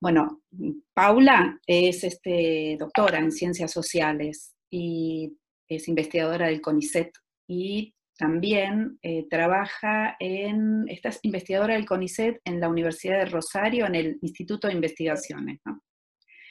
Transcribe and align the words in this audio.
bueno, 0.00 0.42
Paula 0.92 1.60
es 1.66 2.04
este, 2.04 2.76
doctora 2.78 3.18
en 3.18 3.32
ciencias 3.32 3.72
sociales 3.72 4.54
y 4.70 5.36
es 5.68 5.88
investigadora 5.88 6.48
del 6.48 6.60
CONICET 6.60 7.10
y 7.48 7.94
también 8.16 8.98
eh, 9.02 9.26
trabaja 9.28 10.16
en, 10.20 10.84
esta 10.88 11.08
es 11.08 11.18
investigadora 11.22 11.74
del 11.74 11.86
CONICET 11.86 12.40
en 12.44 12.60
la 12.60 12.68
Universidad 12.68 13.18
de 13.18 13.26
Rosario, 13.26 13.86
en 13.86 13.94
el 13.94 14.18
Instituto 14.22 14.68
de 14.68 14.74
Investigaciones, 14.74 15.60
¿no? 15.64 15.80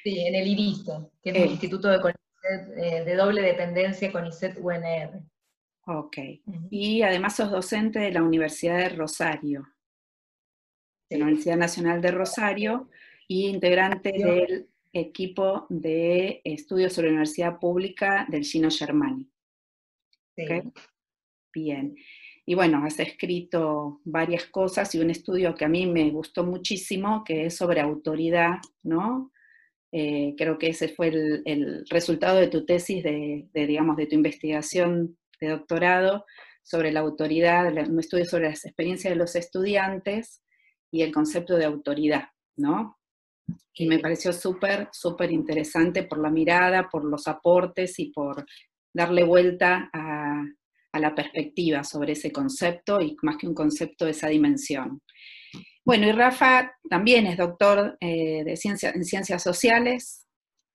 Sí, 0.04 0.20
en 0.20 0.36
el 0.36 0.48
IRISTO, 0.48 1.12
que 1.22 1.30
es 1.30 1.36
el 1.38 1.52
Instituto 1.52 1.88
de, 1.88 2.02
CONICET, 2.02 3.06
de 3.06 3.16
doble 3.16 3.42
dependencia 3.42 4.12
CONICET-UNR. 4.12 5.24
Ok. 5.86 6.18
Y 6.70 7.02
además 7.02 7.36
sos 7.36 7.52
docente 7.52 8.00
de 8.00 8.12
la 8.12 8.24
Universidad 8.24 8.78
de 8.78 8.90
Rosario, 8.90 9.68
de 11.10 11.18
la 11.18 11.26
Universidad 11.26 11.58
Nacional 11.58 12.02
de 12.02 12.12
Rosario, 12.12 12.90
y 13.28 13.48
integrante 13.48 14.12
del 14.12 14.68
equipo 14.92 15.66
de 15.70 16.42
estudios 16.44 16.94
sobre 16.94 17.08
la 17.08 17.14
Universidad 17.14 17.60
Pública 17.60 18.28
del 18.30 18.44
Gino 18.44 18.70
Germani. 18.70 19.30
Sí. 20.36 20.46
Bien. 21.54 21.96
Y 22.46 22.56
bueno, 22.56 22.84
has 22.84 23.00
escrito 23.00 24.02
varias 24.04 24.46
cosas 24.48 24.94
y 24.94 25.00
un 25.00 25.10
estudio 25.10 25.56
que 25.56 25.66
a 25.66 25.70
mí 25.70 25.86
me 25.86 26.10
gustó 26.10 26.44
muchísimo, 26.44 27.24
que 27.24 27.46
es 27.46 27.56
sobre 27.56 27.80
autoridad, 27.80 28.58
¿no? 28.82 29.32
Eh, 29.92 30.34
creo 30.38 30.58
que 30.58 30.70
ese 30.70 30.90
fue 30.90 31.08
el, 31.08 31.86
resultado 31.90 32.40
de 32.40 32.48
tu 32.48 32.66
tesis, 32.66 33.04
de, 33.04 33.48
digamos, 33.54 33.96
de 33.96 34.08
tu 34.08 34.16
investigación 34.16 35.18
de 35.40 35.50
doctorado 35.50 36.26
sobre 36.64 36.92
la 36.92 37.02
autoridad, 37.02 37.72
un 37.88 38.00
estudio 38.00 38.26
sobre 38.26 38.50
las 38.50 38.66
experiencias 38.66 39.14
de 39.14 39.18
los 39.18 39.36
estudiantes 39.36 40.42
y 40.92 41.04
el 41.04 41.14
concepto 41.14 41.56
de 41.58 41.66
autoridad, 41.66 42.30
¿no? 42.58 42.98
Y 43.74 43.88
me 43.88 44.00
pareció 44.00 44.32
súper, 44.32 44.90
súper 44.92 45.32
interesante 45.32 46.04
por 46.04 46.20
la 46.20 46.30
mirada, 46.30 46.90
por 46.90 47.04
los 47.04 47.28
aportes 47.28 48.00
y 48.00 48.12
por 48.12 48.46
darle 48.94 49.24
vuelta 49.24 49.90
a, 49.92 50.44
la 51.00 51.16
perspectiva 51.16 51.84
sobre 51.84 52.12
ese 52.12 52.32
concepto 52.32 53.02
y 53.02 53.18
más 53.24 53.38
que 53.38 53.48
un 53.48 53.56
concepto, 53.56 54.08
esa 54.08 54.28
dimensión. 54.28 55.02
Bueno, 55.84 56.08
y 56.08 56.12
Rafa 56.12 56.72
también 56.88 57.26
es 57.26 57.36
doctor 57.36 57.98
eh, 58.00 58.44
de 58.44 58.56
ciencia, 58.56 58.92
en 58.92 59.04
ciencias 59.04 59.42
sociales, 59.42 60.28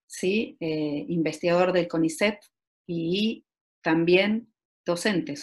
¿sí? 0.09 0.57
Eh, 0.59 1.05
investigador 1.09 1.73
del 1.73 1.87
CONICET 1.87 2.41
y 2.85 3.45
también 3.81 4.53
docente 4.85 5.35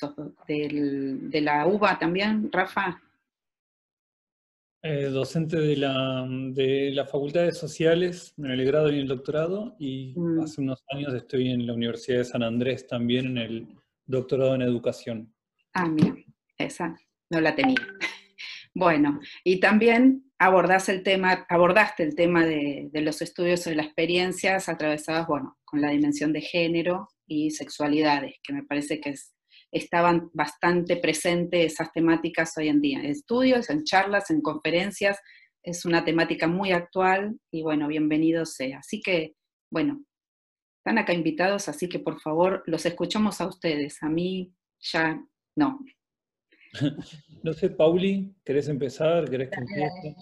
de 0.48 1.42
la 1.42 1.68
UBA 1.68 1.98
también, 2.00 2.52
Rafa. 2.52 3.02
Eh, 4.88 5.10
docente 5.10 5.58
de 5.58 5.78
la, 5.78 6.28
de 6.30 6.92
las 6.92 7.10
facultades 7.10 7.58
sociales 7.58 8.36
en 8.38 8.52
el 8.52 8.64
grado 8.66 8.92
y 8.92 9.00
el 9.00 9.08
doctorado, 9.08 9.76
y 9.80 10.14
mm. 10.16 10.42
hace 10.42 10.62
unos 10.62 10.84
años 10.92 11.12
estoy 11.16 11.50
en 11.50 11.66
la 11.66 11.74
Universidad 11.74 12.20
de 12.20 12.26
San 12.26 12.44
Andrés 12.44 12.86
también 12.86 13.26
en 13.26 13.38
el 13.40 13.68
doctorado 14.06 14.54
en 14.54 14.62
educación. 14.62 15.34
Ah, 15.74 15.88
mira, 15.88 16.14
esa 16.60 16.96
no 17.32 17.42
la 17.42 17.56
tenía. 17.56 17.76
Bueno, 18.78 19.22
y 19.46 19.62
también 19.62 20.26
abordaste 20.38 20.92
el 20.92 21.02
tema, 21.02 21.46
abordaste 21.48 22.04
el 22.04 22.14
tema 22.14 22.46
de, 22.46 22.90
de 22.92 23.02
los 23.02 23.22
estudios 23.22 23.62
sobre 23.62 23.78
las 23.78 23.86
experiencias 23.86 24.68
atravesadas, 24.68 25.28
bueno, 25.28 25.58
con 25.64 25.80
la 25.80 25.92
dimensión 25.92 26.34
de 26.34 26.42
género 26.42 27.08
y 27.26 27.52
sexualidades, 27.52 28.36
que 28.44 28.52
me 28.52 28.64
parece 28.64 29.00
que 29.00 29.12
es 29.12 29.35
estaban 29.76 30.30
bastante 30.34 30.96
presentes 30.96 31.74
esas 31.74 31.92
temáticas 31.92 32.58
hoy 32.58 32.70
en 32.70 32.80
día, 32.80 33.00
en 33.00 33.08
estudios, 33.08 33.70
en 33.70 33.84
charlas, 33.84 34.32
en 34.32 34.42
conferencias, 34.42 35.20
es 35.62 35.84
una 35.84 36.06
temática 36.06 36.48
muy 36.48 36.72
actual 36.72 37.38
y 37.52 37.62
bueno, 37.62 37.90
bienvenido 37.90 38.46
sea. 38.46 38.80
Así 38.80 39.02
que, 39.02 39.36
bueno, 39.70 40.02
están 40.78 40.98
acá 40.98 41.12
invitados, 41.12 41.68
así 41.68 41.90
que 41.90 42.00
por 42.00 42.22
favor 42.22 42.64
los 42.68 42.86
escuchamos 42.86 43.42
a 43.42 43.48
ustedes, 43.48 44.02
a 44.02 44.08
mí 44.08 44.54
ya 44.80 45.22
no. 45.56 45.80
No 47.44 47.54
sé, 47.54 47.70
Pauli, 47.70 48.34
¿querés 48.44 48.70
empezar? 48.70 49.30
¿Querés 49.30 49.52
que 49.52 49.60
empiece? 49.60 50.16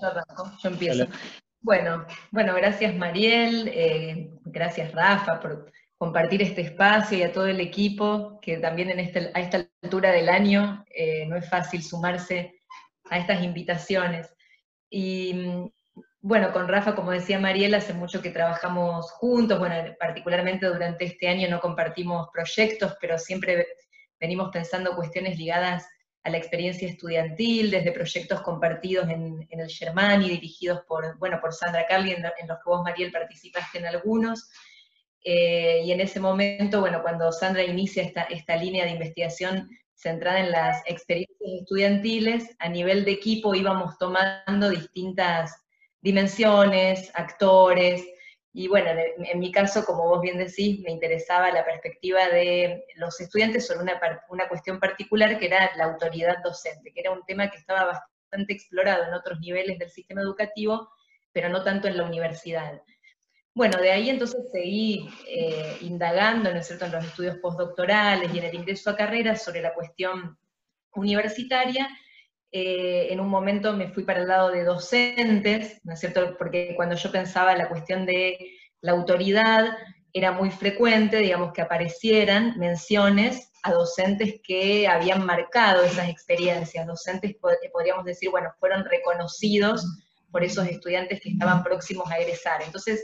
Yo, 0.61 0.69
empiezo. 0.69 1.07
Bueno, 1.61 2.05
bueno, 2.31 2.53
gracias 2.53 2.93
Mariel, 2.97 3.69
eh, 3.69 4.29
gracias 4.43 4.91
Rafa 4.91 5.39
por 5.39 5.71
compartir 6.03 6.41
este 6.41 6.59
espacio 6.59 7.17
y 7.17 7.23
a 7.23 7.31
todo 7.31 7.47
el 7.47 7.61
equipo, 7.61 8.37
que 8.41 8.57
también 8.57 8.89
en 8.89 8.99
este, 8.99 9.31
a 9.33 9.39
esta 9.39 9.69
altura 9.81 10.11
del 10.11 10.27
año 10.27 10.83
eh, 10.93 11.25
no 11.27 11.37
es 11.37 11.49
fácil 11.49 11.81
sumarse 11.81 12.59
a 13.09 13.19
estas 13.19 13.41
invitaciones. 13.41 14.29
Y 14.89 15.71
bueno, 16.19 16.51
con 16.51 16.67
Rafa, 16.67 16.93
como 16.93 17.11
decía 17.11 17.39
Mariela, 17.39 17.77
hace 17.77 17.93
mucho 17.93 18.21
que 18.21 18.31
trabajamos 18.31 19.11
juntos, 19.11 19.57
bueno, 19.59 19.75
particularmente 19.97 20.65
durante 20.65 21.05
este 21.05 21.29
año 21.29 21.47
no 21.49 21.61
compartimos 21.61 22.27
proyectos, 22.33 22.97
pero 22.99 23.17
siempre 23.17 23.65
venimos 24.19 24.49
pensando 24.51 24.97
cuestiones 24.97 25.37
ligadas 25.37 25.87
a 26.25 26.29
la 26.29 26.37
experiencia 26.37 26.85
estudiantil, 26.85 27.71
desde 27.71 27.93
proyectos 27.93 28.41
compartidos 28.41 29.07
en, 29.07 29.47
el 29.49 29.69
Germani, 29.69 30.27
dirigidos 30.27 30.81
por, 30.85 31.17
bueno, 31.17 31.39
por 31.39 31.53
Sandra 31.53 31.87
Carli, 31.87 32.11
en, 32.11 32.25
en 32.25 32.47
los 32.49 32.57
que 32.57 32.69
vos, 32.69 32.83
Mariel, 32.83 33.09
participaste 33.09 33.77
en 33.77 33.85
algunos, 33.85 34.49
eh, 35.23 35.81
y 35.85 35.91
en 35.91 36.01
ese 36.01 36.19
momento, 36.19 36.81
bueno, 36.81 37.01
cuando 37.01 37.31
Sandra 37.31 37.63
inicia 37.63 38.03
esta, 38.03 38.23
esta 38.23 38.55
línea 38.55 38.85
de 38.85 38.91
investigación 38.91 39.69
centrada 39.93 40.39
en 40.39 40.51
las 40.51 40.81
experiencias 40.85 41.39
estudiantiles, 41.61 42.55
a 42.59 42.69
nivel 42.69 43.05
de 43.05 43.11
equipo 43.11 43.55
íbamos 43.55 43.97
tomando 43.97 44.69
distintas 44.69 45.55
dimensiones, 46.01 47.11
actores, 47.13 48.05
y 48.55 48.67
bueno, 48.67 48.91
en 49.17 49.39
mi 49.39 49.51
caso, 49.51 49.83
como 49.83 50.07
vos 50.07 50.21
bien 50.21 50.37
decís, 50.37 50.79
me 50.81 50.91
interesaba 50.91 51.51
la 51.51 51.65
perspectiva 51.65 52.27
de 52.27 52.85
los 52.97 53.19
estudiantes 53.19 53.65
sobre 53.65 53.81
una, 53.81 53.99
una 54.29 54.47
cuestión 54.47 54.79
particular 54.79 55.39
que 55.39 55.47
era 55.47 55.71
la 55.75 55.85
autoridad 55.85 56.37
docente, 56.43 56.93
que 56.93 56.99
era 56.99 57.11
un 57.11 57.25
tema 57.25 57.49
que 57.49 57.57
estaba 57.57 57.85
bastante 57.85 58.53
explorado 58.53 59.05
en 59.05 59.13
otros 59.15 59.39
niveles 59.39 59.79
del 59.79 59.89
sistema 59.89 60.21
educativo, 60.21 60.87
pero 61.31 61.49
no 61.49 61.63
tanto 61.63 61.87
en 61.87 61.97
la 61.97 62.03
universidad. 62.03 62.79
Bueno, 63.55 63.77
de 63.77 63.91
ahí 63.91 64.09
entonces 64.09 64.49
seguí 64.51 65.07
eh, 65.27 65.77
indagando, 65.81 66.51
¿no 66.51 66.59
es 66.59 66.65
cierto?, 66.65 66.85
en 66.85 66.93
los 66.93 67.05
estudios 67.05 67.37
postdoctorales 67.37 68.33
y 68.33 68.39
en 68.39 68.45
el 68.45 68.55
ingreso 68.55 68.89
a 68.89 68.95
carreras 68.95 69.43
sobre 69.43 69.61
la 69.61 69.75
cuestión 69.75 70.37
universitaria. 70.95 71.87
Eh, 72.51 73.07
en 73.11 73.19
un 73.19 73.29
momento 73.29 73.73
me 73.73 73.89
fui 73.89 74.03
para 74.03 74.21
el 74.21 74.27
lado 74.27 74.49
de 74.49 74.63
docentes, 74.63 75.79
¿no 75.83 75.93
es 75.93 75.99
cierto?, 75.99 76.35
porque 76.37 76.73
cuando 76.75 76.95
yo 76.95 77.11
pensaba 77.11 77.55
la 77.55 77.69
cuestión 77.69 78.07
de 78.07 78.37
la 78.81 78.93
autoridad, 78.93 79.77
era 80.13 80.31
muy 80.31 80.49
frecuente, 80.49 81.17
digamos, 81.17 81.53
que 81.53 81.61
aparecieran 81.61 82.57
menciones 82.57 83.51
a 83.63 83.71
docentes 83.71 84.41
que 84.43 84.87
habían 84.87 85.25
marcado 85.25 85.83
esas 85.83 86.09
experiencias, 86.09 86.85
docentes, 86.85 87.35
podríamos 87.71 88.05
decir, 88.05 88.29
bueno, 88.29 88.49
fueron 88.59 88.83
reconocidos 88.85 89.85
por 90.31 90.43
esos 90.43 90.67
estudiantes 90.67 91.21
que 91.21 91.29
estaban 91.29 91.63
próximos 91.63 92.11
a 92.11 92.17
egresar. 92.17 92.61
Entonces, 92.63 93.03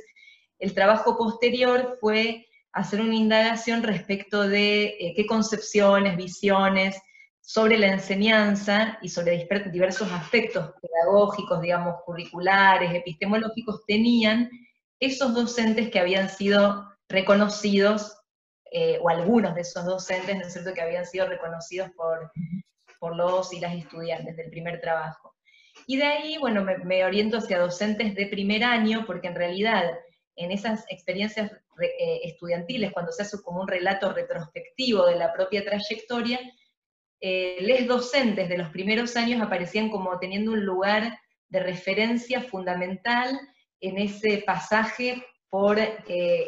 el 0.60 0.74
trabajo 0.74 1.18
posterior 1.18 1.98
fue 2.00 2.46
hacer 2.72 3.02
una 3.02 3.16
indagación 3.16 3.82
respecto 3.82 4.48
de 4.48 4.96
eh, 5.00 5.14
qué 5.16 5.26
concepciones, 5.26 6.18
visiones 6.18 7.02
sobre 7.42 7.78
la 7.78 7.88
enseñanza 7.88 9.00
y 9.02 9.10
sobre 9.10 9.48
diversos 9.72 10.12
aspectos 10.12 10.72
pedagógicos, 10.82 11.62
digamos, 11.62 11.96
curriculares, 12.06 12.94
epistemológicos, 12.94 13.86
tenían 13.88 14.50
esos 15.00 15.34
docentes 15.34 15.90
que 15.90 16.00
habían 16.00 16.30
sido 16.30 16.88
reconocidos, 17.08 18.16
eh, 18.72 19.00
o 19.02 19.10
algunos 19.10 19.56
de 19.56 19.62
esos 19.62 19.84
docentes, 19.84 20.36
¿no 20.36 20.44
es 20.44 20.54
cierto?, 20.54 20.74
que 20.76 20.82
habían 20.82 21.06
sido 21.06 21.28
reconocidos 21.28 21.90
por, 21.98 22.32
por 23.00 23.16
los 23.16 23.52
y 23.52 23.60
las 23.60 23.74
estudiantes 23.74 24.38
del 24.38 24.52
primer 24.52 24.80
trabajo. 24.80 25.34
Y 25.88 25.98
de 25.98 26.04
ahí, 26.04 26.38
bueno, 26.38 26.64
me 26.64 27.04
oriento 27.04 27.38
hacia 27.38 27.58
docentes 27.58 28.14
de 28.14 28.28
primer 28.28 28.64
año, 28.64 29.06
porque 29.08 29.28
en 29.28 29.36
realidad 29.36 29.86
en 30.40 30.52
esas 30.52 30.86
experiencias 30.88 31.52
eh, 31.82 32.22
estudiantiles, 32.24 32.94
cuando 32.94 33.12
se 33.12 33.24
hace 33.24 33.42
como 33.44 33.62
un 33.62 33.68
relato 33.68 34.14
retrospectivo 34.14 35.06
de 35.06 35.18
la 35.18 35.34
propia 35.34 35.66
trayectoria, 35.66 36.40
eh, 37.20 37.58
les 37.60 37.86
docentes 37.86 38.48
de 38.48 38.58
los 38.58 38.70
primeros 38.70 39.18
años 39.18 39.42
aparecían 39.42 39.90
como 39.90 40.18
teniendo 40.18 40.54
un 40.54 40.66
lugar 40.66 41.20
de 41.50 41.60
referencia 41.60 42.42
fundamental 42.42 43.38
en 43.82 43.98
ese 43.98 44.42
pasaje 44.46 45.22
por 45.50 45.78
eh, 45.78 45.98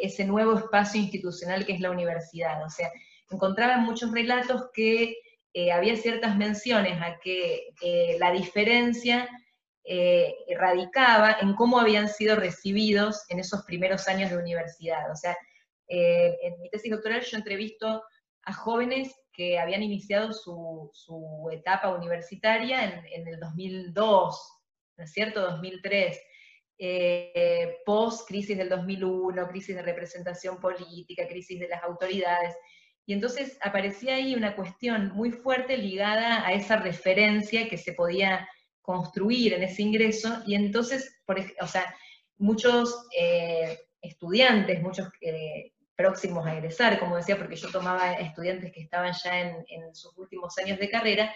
ese 0.02 0.24
nuevo 0.24 0.58
espacio 0.58 1.02
institucional 1.02 1.66
que 1.66 1.74
es 1.74 1.82
la 1.82 1.92
universidad. 1.92 2.64
O 2.64 2.70
sea, 2.70 2.90
encontraban 3.30 3.84
muchos 3.84 4.12
relatos 4.12 4.70
que 4.74 5.18
había 5.74 5.98
ciertas 5.98 6.38
menciones 6.38 6.98
a 7.02 7.20
que 7.20 7.74
la 8.20 8.32
diferencia 8.32 9.28
eh, 9.84 10.36
radicaba 10.58 11.38
en 11.42 11.56
cómo 11.56 11.80
habían 11.80 12.08
sido 12.08 12.36
recibidos 12.36 13.24
en 13.30 13.40
esos 13.40 13.64
primeros 13.64 14.08
años 14.08 14.30
de 14.30 14.38
universidad. 14.38 15.12
O 15.12 15.16
sea, 15.16 15.36
eh, 15.88 16.38
en 16.44 16.62
mi 16.62 16.70
tesis 16.70 16.92
doctoral 16.92 17.22
yo 17.22 17.38
entrevisto 17.38 18.04
a 18.44 18.54
jóvenes 18.54 19.14
que 19.34 19.60
habían 19.60 19.82
iniciado 19.82 20.34
su, 20.34 21.50
etapa 21.52 21.90
universitaria 21.90 23.04
en, 23.12 23.28
el 23.28 23.40
2002, 23.40 24.62
¿no 24.98 25.04
es 25.04 25.12
cierto? 25.12 25.42
2003. 25.42 26.20
eh, 26.84 27.78
post-crisis 27.86 28.58
del 28.58 28.70
2001, 28.70 29.48
crisis 29.50 29.76
de 29.76 29.84
representación 29.84 30.60
política, 30.60 31.28
crisis 31.28 31.60
de 31.60 31.68
las 31.68 31.84
autoridades. 31.84 32.56
Y 33.06 33.14
entonces 33.14 33.58
aparecía 33.62 34.16
ahí 34.16 34.36
una 34.36 34.56
cuestión 34.56 35.12
muy 35.14 35.32
fuerte 35.32 35.78
ligada 35.78 36.46
a 36.46 36.54
esa 36.54 36.78
referencia 36.78 37.68
que 37.70 37.78
se 37.78 37.94
podía 37.94 38.48
construir 38.82 39.54
en 39.54 39.64
ese 39.64 39.82
ingreso, 39.82 40.42
y 40.46 40.56
entonces, 40.56 41.22
por, 41.26 41.40
o 41.62 41.68
sea, 41.68 41.96
muchos 42.38 43.08
eh, 43.18 43.80
estudiantes, 44.02 44.82
muchos 44.82 45.10
eh, 45.22 45.74
próximos 45.96 46.46
a 46.46 46.56
egresar, 46.56 47.00
como 47.00 47.18
decía, 47.18 47.38
porque 47.38 47.56
yo 47.56 47.70
tomaba 47.72 48.14
estudiantes 48.14 48.72
que 48.72 48.82
estaban 48.82 49.14
ya 49.14 49.40
en, 49.40 49.66
en 49.68 49.96
sus 49.96 50.18
últimos 50.18 50.58
años 50.58 50.80
de 50.80 50.90
carrera, 50.90 51.32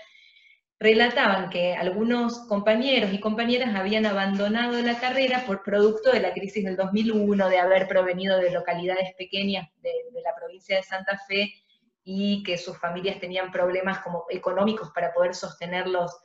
relataban 0.79 1.49
que 1.49 1.73
algunos 1.73 2.39
compañeros 2.47 3.13
y 3.13 3.19
compañeras 3.19 3.75
habían 3.75 4.05
abandonado 4.05 4.81
la 4.81 4.99
carrera 4.99 5.43
por 5.45 5.63
producto 5.63 6.11
de 6.11 6.19
la 6.19 6.33
crisis 6.33 6.65
del 6.65 6.75
2001, 6.75 7.49
de 7.49 7.59
haber 7.59 7.87
provenido 7.87 8.37
de 8.37 8.51
localidades 8.51 9.13
pequeñas 9.17 9.69
de, 9.81 9.91
la 10.23 10.35
provincia 10.35 10.75
de 10.75 10.83
Santa 10.83 11.19
Fe 11.27 11.53
y 12.03 12.43
que 12.43 12.57
sus 12.57 12.77
familias 12.77 13.19
tenían 13.19 13.51
problemas 13.51 13.99
como 13.99 14.25
económicos 14.29 14.91
para 14.93 15.13
poder 15.13 15.33
sostenerlos 15.33 16.17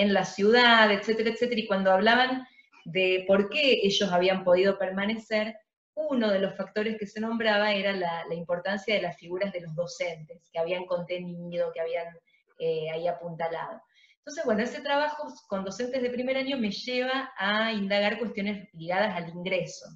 en 0.00 0.14
la 0.14 0.24
ciudad, 0.24 0.90
etcétera, 0.90 1.30
etcétera. 1.30 1.60
Y 1.60 1.66
cuando 1.66 1.92
hablaban 1.92 2.46
de 2.84 3.24
por 3.26 3.50
qué 3.50 3.80
ellos 3.82 4.10
habían 4.10 4.44
podido 4.44 4.78
permanecer, 4.78 5.56
uno 5.94 6.30
de 6.30 6.38
los 6.38 6.56
factores 6.56 6.96
que 6.98 7.06
se 7.06 7.20
nombraba 7.20 7.72
era 7.72 7.92
la, 7.92 8.24
la 8.26 8.34
importancia 8.34 8.94
de 8.94 9.02
las 9.02 9.16
figuras 9.18 9.52
de 9.52 9.60
los 9.60 9.74
docentes, 9.74 10.48
que 10.52 10.58
habían 10.58 10.86
contenido, 10.86 11.72
que 11.72 11.80
habían 11.80 12.08
eh, 12.58 12.90
ahí 12.90 13.06
apuntalado. 13.06 13.82
Entonces, 14.18 14.44
bueno, 14.44 14.62
ese 14.62 14.80
trabajo 14.82 15.32
con 15.48 15.64
docentes 15.64 16.02
de 16.02 16.10
primer 16.10 16.36
año 16.36 16.58
me 16.58 16.70
lleva 16.70 17.32
a 17.38 17.72
indagar 17.72 18.18
cuestiones 18.18 18.68
ligadas 18.74 19.16
al 19.16 19.30
ingreso, 19.30 19.86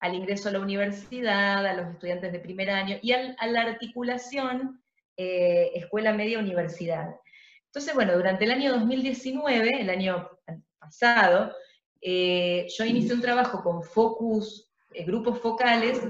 al 0.00 0.14
ingreso 0.14 0.48
a 0.48 0.52
la 0.52 0.60
universidad, 0.60 1.66
a 1.66 1.72
los 1.72 1.88
estudiantes 1.92 2.30
de 2.30 2.40
primer 2.40 2.70
año 2.70 2.98
y 3.02 3.12
a 3.12 3.46
la 3.46 3.62
articulación 3.62 4.82
eh, 5.16 5.70
escuela 5.74 6.12
media-universidad. 6.12 7.14
Entonces, 7.74 7.96
bueno, 7.96 8.14
durante 8.14 8.44
el 8.44 8.52
año 8.52 8.70
2019, 8.70 9.80
el 9.80 9.90
año 9.90 10.30
pasado, 10.78 11.52
eh, 12.00 12.68
yo 12.78 12.84
inicié 12.84 13.14
un 13.14 13.20
trabajo 13.20 13.64
con 13.64 13.82
focus, 13.82 14.70
grupos 15.04 15.40
focales, 15.40 16.00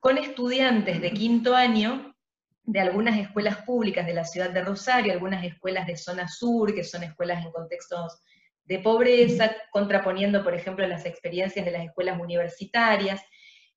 con 0.00 0.18
estudiantes 0.18 1.00
de 1.00 1.12
quinto 1.12 1.54
año 1.54 2.12
de 2.64 2.80
algunas 2.80 3.16
escuelas 3.20 3.58
públicas 3.58 4.04
de 4.04 4.14
la 4.14 4.24
ciudad 4.24 4.50
de 4.50 4.64
Rosario, 4.64 5.12
algunas 5.12 5.44
escuelas 5.44 5.86
de 5.86 5.96
zona 5.96 6.26
sur, 6.26 6.74
que 6.74 6.82
son 6.82 7.04
escuelas 7.04 7.46
en 7.46 7.52
contextos 7.52 8.18
de 8.64 8.80
pobreza, 8.80 9.54
contraponiendo, 9.70 10.42
por 10.42 10.54
ejemplo, 10.54 10.84
las 10.88 11.06
experiencias 11.06 11.64
de 11.64 11.70
las 11.70 11.84
escuelas 11.84 12.20
universitarias. 12.20 13.22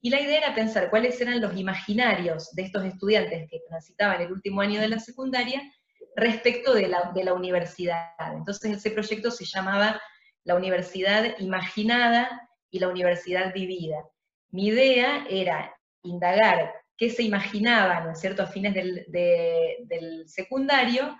Y 0.02 0.10
la 0.10 0.20
idea 0.20 0.40
era 0.40 0.56
pensar 0.56 0.90
cuáles 0.90 1.22
eran 1.22 1.42
los 1.42 1.56
imaginarios 1.56 2.50
de 2.54 2.64
estos 2.64 2.84
estudiantes 2.86 3.48
que 3.52 3.60
transitaban 3.68 4.20
el 4.20 4.32
último 4.32 4.62
año 4.62 4.82
de 4.82 4.88
la 4.88 4.98
secundaria 4.98 5.62
respecto 6.16 6.74
de 6.74 6.88
la, 6.88 7.34
universidad. 7.34 8.14
Entonces 8.34 8.78
ese 8.78 8.92
proyecto 8.92 9.32
se 9.32 9.46
llamaba 9.46 10.02
La 10.44 10.56
Universidad 10.56 11.38
Imaginada 11.40 12.50
y 12.70 12.80
la 12.80 12.88
Universidad 12.88 13.54
Vivida. 13.54 14.04
Mi 14.52 14.68
idea 14.68 15.26
era 15.30 15.76
indagar 16.04 16.74
qué 16.98 17.10
se 17.10 17.24
imaginaba, 17.24 18.02
¿no 18.02 18.12
a 18.12 18.48
fines 18.48 18.74
del, 18.74 20.24
secundario, 20.28 21.18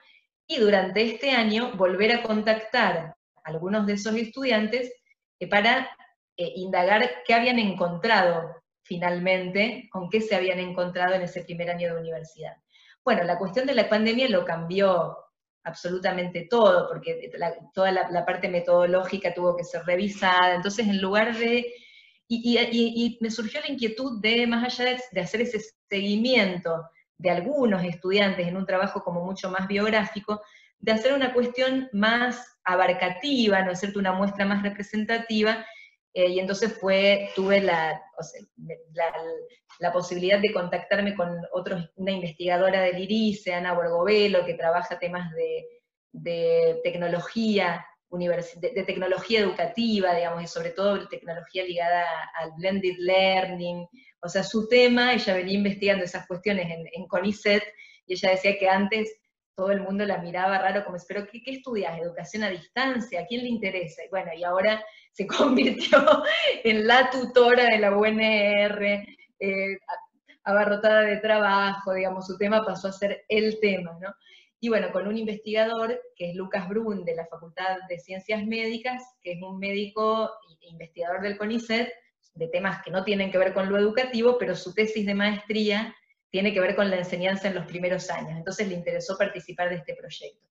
y 0.48 0.58
durante 0.58 1.04
este 1.04 1.32
año 1.32 1.74
volver 1.76 2.12
a 2.12 2.24
contactar 2.24 2.98
a 2.98 3.16
algunos 3.44 3.86
de 3.86 3.94
esos 3.94 4.16
estudiantes 4.16 4.92
eh, 5.40 5.48
para 5.48 5.90
eh, 6.36 6.54
indagar 6.56 7.24
qué 7.26 7.34
habían 7.34 7.60
encontrado 7.60 8.60
finalmente, 8.90 9.88
con 9.92 10.10
qué 10.10 10.20
se 10.20 10.36
habían 10.36 10.60
encontrado 10.60 11.14
en 11.14 11.22
ese 11.22 11.44
primer 11.44 11.70
año 11.70 11.94
de 11.94 12.02
universidad. 12.02 12.58
Bueno, 13.04 13.24
la 13.24 13.38
cuestión 13.38 13.66
de 13.66 13.76
la 13.76 13.90
pandemia 13.90 14.30
lo 14.30 14.46
cambió 14.46 15.18
absolutamente 15.64 16.48
todo, 16.50 16.88
porque 16.88 17.32
toda 17.74 17.92
la, 17.92 18.26
parte 18.26 18.50
metodológica 18.50 19.34
tuvo 19.34 19.56
que 19.56 19.64
ser 19.64 19.84
revisada, 19.86 20.56
entonces 20.56 20.88
en 20.88 21.02
lugar 21.02 21.36
de 21.38 21.66
y, 22.28 23.18
me 23.22 23.32
surgió 23.32 23.60
la 23.62 23.72
inquietud 23.72 24.22
de, 24.22 24.46
más 24.46 24.64
allá 24.64 24.98
de, 25.12 25.22
hacer 25.22 25.42
ese 25.42 25.60
seguimiento 25.90 26.88
de 27.18 27.32
algunos 27.32 27.84
estudiantes 27.84 28.48
en 28.48 28.56
un 28.56 28.66
trabajo 28.66 29.04
como 29.04 29.26
mucho 29.26 29.50
más 29.50 29.68
biográfico, 29.68 30.42
de 30.80 30.92
hacer 30.92 31.14
una 31.14 31.34
cuestión 31.34 31.90
más 31.92 32.60
abarcativa, 32.64 33.64
¿no 33.64 33.72
es 33.72 33.80
cierto?, 33.80 34.00
una 34.00 34.14
muestra 34.14 34.46
más 34.46 34.62
representativa, 34.64 35.66
eh, 36.14 36.28
y 36.28 36.40
entonces 36.40 36.78
fue, 36.80 37.30
tuve 37.36 37.62
la, 37.62 38.02
la, 39.80 39.94
posibilidad 39.94 40.40
de 40.40 40.54
contactarme 40.54 41.16
con 41.16 41.30
otros, 41.54 41.92
una 41.96 42.12
investigadora 42.12 42.82
del 42.82 43.00
IRICE, 43.04 43.54
Ana 43.54 43.74
Borgovelo, 43.74 44.46
que 44.46 44.56
trabaja 44.56 45.00
temas 45.00 45.32
de, 45.36 45.66
de 46.12 46.80
tecnología 46.84 47.86
de, 48.12 48.84
tecnología 48.86 49.42
educativa, 49.42 50.16
digamos, 50.16 50.44
y 50.44 50.48
sobre 50.48 50.72
todo 50.72 51.08
tecnología 51.08 51.64
ligada 51.64 52.06
al 52.36 52.52
blended 52.58 52.96
learning. 52.98 53.88
O 54.22 54.30
sea, 54.30 54.44
su 54.44 54.68
tema, 54.68 55.14
ella 55.14 55.36
venía 55.36 55.54
investigando 55.54 56.04
esas 56.04 56.26
cuestiones 56.28 56.68
en, 56.94 57.08
CONICET, 57.08 57.64
y 58.08 58.14
ella 58.14 58.32
decía 58.32 58.58
que 58.58 58.68
antes 58.68 59.19
todo 59.60 59.72
el 59.72 59.82
mundo 59.82 60.06
la 60.06 60.20
miraba 60.20 60.58
raro, 60.58 60.86
como, 60.86 60.98
pero 61.06 61.28
¿qué, 61.28 61.44
qué 61.44 61.52
estudias? 61.52 62.00
¿Educación 62.00 62.44
a 62.44 62.50
distancia? 62.50 63.20
¿A 63.20 63.26
quién 63.26 63.44
le 63.44 63.50
interesa? 63.50 64.06
Y 64.06 64.08
bueno, 64.08 64.32
y 64.34 64.46
ahora 64.46 64.82
se 65.12 65.28
convirtió 65.28 66.00
en 66.64 66.88
la 66.88 67.10
tutora 67.10 67.66
de 67.66 67.78
la 67.78 67.94
UNR, 67.94 69.06
eh, 69.42 69.78
abarrotada 70.46 71.02
de 71.02 71.18
trabajo, 71.18 71.94
digamos, 71.94 72.26
su 72.26 72.38
tema 72.38 72.64
pasó 72.66 72.88
a 72.88 72.94
ser 72.94 73.26
el 73.28 73.60
tema, 73.60 73.98
¿no? 74.02 74.16
Y 74.62 74.70
bueno, 74.70 74.94
con 74.94 75.08
un 75.08 75.18
investigador 75.18 76.02
que 76.16 76.30
es 76.30 76.36
Lucas 76.38 76.70
Brun 76.70 77.04
de 77.04 77.16
la 77.16 77.28
Facultad 77.28 77.80
de 77.90 78.00
Ciencias 78.00 78.46
Médicas, 78.46 79.04
que 79.22 79.34
es 79.34 79.42
un 79.42 79.60
médico 79.60 80.32
e 80.62 80.70
investigador 80.70 81.22
del 81.22 81.38
CONICET, 81.38 81.90
de 82.34 82.48
temas 82.48 82.82
que 82.82 82.92
no 82.92 83.04
tienen 83.04 83.30
que 83.30 83.38
ver 83.38 83.54
con 83.54 83.70
lo 83.70 83.78
educativo, 83.78 84.38
pero 84.40 84.56
su 84.56 84.74
tesis 84.74 85.06
de 85.06 85.16
maestría 85.16 85.94
tiene 86.32 86.54
que 86.54 86.60
ver 86.60 86.76
con 86.76 86.90
la 86.90 86.98
enseñanza 86.98 87.48
en 87.48 87.56
los 87.56 87.66
primeros 87.66 88.10
años. 88.10 88.38
Entonces 88.38 88.68
le 88.68 88.76
interesó 88.76 89.18
participar 89.18 89.70
de 89.70 89.76
este 89.76 89.96
proyecto. 89.96 90.48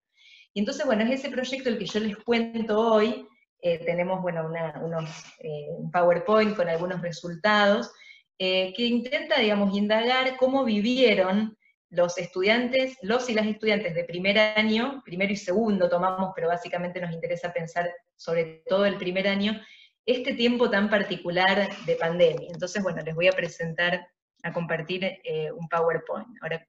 Y 0.55 0.61
entonces, 0.61 0.85
bueno, 0.87 1.05
es 1.05 1.21
ese 1.21 1.31
proyecto 1.31 1.69
el 1.69 1.79
que 1.79 1.87
yo 1.87 2.01
les 2.01 2.17
cuento 2.17 2.81
hoy. 2.81 3.27
Eh, 3.61 3.79
tenemos, 3.85 4.23
bueno, 4.23 4.51
unos, 4.83 5.11
eh, 5.41 5.69
un 5.71 5.91
PowerPoint 5.91 6.57
con 6.57 6.69
algunos 6.69 7.03
resultados, 7.03 7.91
eh, 8.39 8.73
que 8.77 8.85
intenta, 8.85 9.41
digamos, 9.41 9.77
indagar 9.77 10.37
cómo 10.37 10.65
vivieron 10.65 11.57
los 11.91 12.19
estudiantes, 12.19 12.97
los 13.03 13.29
y 13.31 13.35
las 13.35 13.47
estudiantes 13.47 13.95
de 13.95 14.05
primer 14.05 14.39
año, 14.39 15.03
primero 15.05 15.33
y 15.33 15.37
segundo 15.37 15.89
tomamos, 15.89 16.33
pero 16.35 16.49
básicamente 16.49 17.01
nos 17.01 17.13
interesa 17.13 17.53
pensar 17.53 17.91
sobre 18.15 18.63
todo 18.69 18.85
el 18.85 18.97
primer 18.97 19.27
año, 19.27 19.61
este 20.05 20.35
tiempo 20.35 20.71
tan 20.71 20.89
particular 20.89 21.69
de 21.87 21.97
pandemia. 21.97 22.49
Entonces, 22.53 22.83
bueno, 22.83 23.03
les 23.03 23.15
voy 23.15 23.29
a 23.29 23.33
presentar, 23.33 24.07
a 24.43 24.53
compartir 24.53 25.05
eh, 25.05 25.53
un 25.53 25.69
PowerPoint. 25.69 26.29
Ahora, 26.43 26.67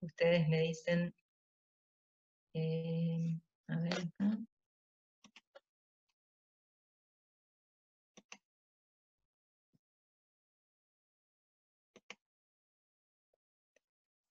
ustedes 0.00 0.48
me 0.48 0.60
dicen, 0.60 1.14
eh, 2.54 3.40
a 3.68 3.78
ver 3.80 3.94
acá. 3.94 4.38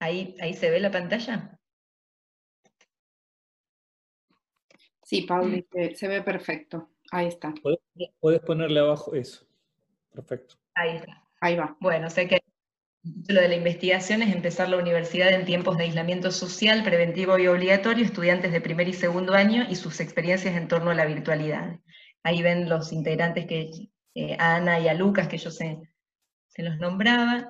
Ahí, 0.01 0.35
ahí 0.39 0.53
se 0.53 0.69
ve 0.69 0.79
la 0.79 0.91
pantalla. 0.91 1.59
Sí, 5.03 5.23
Pauli, 5.23 5.65
se, 5.95 6.07
ve 6.07 6.21
perfecto. 6.21 6.91
Ahí 7.11 7.27
está. 7.27 7.53
Puedes, 8.19 8.41
ponerle 8.41 8.79
abajo 8.79 9.15
eso. 9.15 9.43
Perfecto. 10.13 10.55
Ahí 10.75 10.97
está. 10.97 11.28
Ahí 11.41 11.55
va. 11.55 11.77
Bueno, 11.79 12.09
sé 12.09 12.27
que 12.27 12.41
lo 13.27 13.41
de 13.41 13.47
la 13.47 13.55
investigación 13.55 14.21
es 14.21 14.35
empezar 14.35 14.69
la 14.69 14.77
universidad 14.77 15.33
en 15.33 15.45
tiempos 15.45 15.77
de 15.77 15.85
aislamiento 15.85 16.31
social, 16.31 16.83
preventivo 16.83 17.37
y 17.37 17.47
obligatorio, 17.47 18.03
estudiantes 18.03 18.51
de 18.51 18.61
primer 18.61 18.87
y 18.89 18.93
segundo 18.93 19.33
año 19.33 19.65
y 19.69 19.75
sus 19.75 19.99
experiencias 20.01 20.55
en 20.55 20.67
torno 20.67 20.91
a 20.91 20.95
la 20.95 21.05
virtualidad. 21.05 21.79
Ahí 22.23 22.41
ven 22.41 22.67
los 22.67 22.91
integrantes 22.91 23.45
que 23.45 23.89
eh, 24.15 24.35
a 24.37 24.57
Ana 24.57 24.79
y 24.79 24.89
a 24.89 24.93
Lucas, 24.93 25.27
que 25.27 25.37
yo 25.37 25.49
se, 25.49 25.79
se 26.47 26.63
los 26.63 26.77
nombraba. 26.77 27.49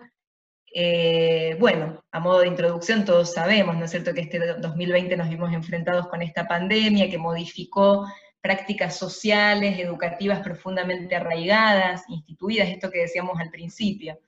Eh, 0.72 1.58
bueno, 1.60 2.06
a 2.12 2.20
modo 2.20 2.42
de 2.42 2.48
introducción, 2.48 3.04
todos 3.04 3.34
sabemos, 3.34 3.76
¿no 3.76 3.86
es 3.86 3.92
cierto?, 3.92 4.14
que 4.14 4.22
este 4.22 4.40
2020 4.60 5.18
nos 5.18 5.30
vimos 5.30 5.52
enfrentados 5.52 6.08
con 6.10 6.22
esta 6.22 6.48
pandemia 6.48 7.10
que 7.10 7.18
modificó 7.18 8.06
prácticas 8.42 8.98
sociales, 8.98 9.80
educativas 9.80 10.40
profundamente 10.42 11.16
arraigadas, 11.16 12.04
instituidas, 12.10 12.70
esto 12.70 12.90
que 12.90 13.00
decíamos 13.00 13.40
al 13.40 13.50
principio. 13.50 14.20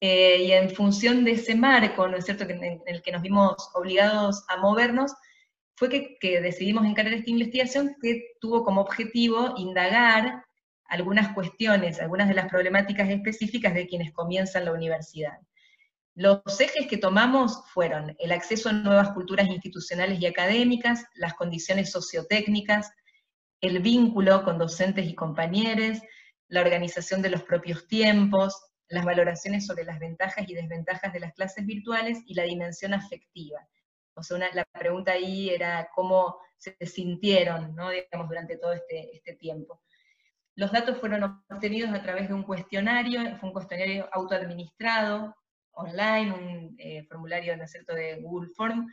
Eh, 0.00 0.44
y 0.46 0.52
en 0.52 0.70
función 0.70 1.24
de 1.24 1.32
ese 1.32 1.54
marco, 1.54 2.08
¿no 2.08 2.16
es 2.16 2.24
cierto?, 2.24 2.44
en, 2.44 2.82
el 2.84 3.02
que 3.02 3.12
nos 3.12 3.22
vimos 3.22 3.70
obligados 3.74 4.44
a 4.48 4.56
movernos, 4.56 5.12
fue 5.76 6.18
que, 6.20 6.40
decidimos 6.40 6.84
encarar 6.84 7.12
esta 7.12 7.30
investigación 7.30 7.96
que 8.00 8.34
tuvo 8.40 8.64
como 8.64 8.80
objetivo 8.80 9.54
indagar 9.56 10.44
algunas 10.86 11.32
cuestiones, 11.34 12.00
algunas 12.00 12.28
de 12.28 12.34
las 12.34 12.48
problemáticas 12.48 13.08
específicas 13.08 13.74
de 13.74 13.86
quienes 13.86 14.12
comienzan 14.12 14.64
la 14.64 14.72
universidad. 14.72 15.38
Los 16.14 16.60
ejes 16.60 16.86
que 16.88 16.98
tomamos 16.98 17.62
fueron 17.72 18.14
el 18.18 18.32
acceso 18.32 18.68
a 18.68 18.72
nuevas 18.72 19.10
culturas 19.12 19.48
institucionales 19.48 20.20
y 20.20 20.26
académicas, 20.26 21.04
las 21.14 21.34
condiciones 21.34 21.90
sociotécnicas, 21.90 22.90
el 23.62 23.80
vínculo 23.80 24.42
con 24.42 24.58
docentes 24.58 25.06
y 25.06 25.14
compañeros, 25.14 26.02
la 26.48 26.60
organización 26.60 27.22
de 27.22 27.30
los 27.30 27.44
propios 27.44 27.86
tiempos, 27.86 28.60
las 28.88 29.04
valoraciones 29.04 29.66
sobre 29.66 29.84
las 29.84 29.98
ventajas 29.98 30.46
y 30.46 30.54
desventajas 30.54 31.12
de 31.12 31.20
las 31.20 31.32
clases 31.32 31.64
virtuales 31.64 32.18
y 32.26 32.34
la 32.34 32.42
dimensión 32.42 32.92
afectiva. 32.92 33.66
O 34.14 34.22
sea, 34.22 34.38
la 34.52 34.64
pregunta 34.78 35.12
ahí 35.12 35.48
era 35.48 35.88
cómo 35.94 36.36
se 36.58 36.76
sintieron, 36.84 37.74
¿no? 37.74 37.90
digamos, 37.90 38.28
durante 38.28 38.58
todo 38.58 38.72
este, 38.72 39.16
este 39.16 39.34
tiempo. 39.34 39.80
Los 40.54 40.70
datos 40.70 40.98
fueron 40.98 41.42
obtenidos 41.48 41.94
a 41.94 42.02
través 42.02 42.28
de 42.28 42.34
un 42.34 42.42
cuestionario, 42.42 43.38
fue 43.38 43.48
un 43.48 43.54
cuestionario 43.54 44.08
autoadministrado, 44.12 45.34
online, 45.70 46.32
un 46.32 46.76
eh, 46.78 47.04
formulario 47.04 47.56
¿no 47.56 47.64
es 47.64 47.70
cierto? 47.70 47.94
de 47.94 48.20
Google 48.20 48.50
Form, 48.54 48.92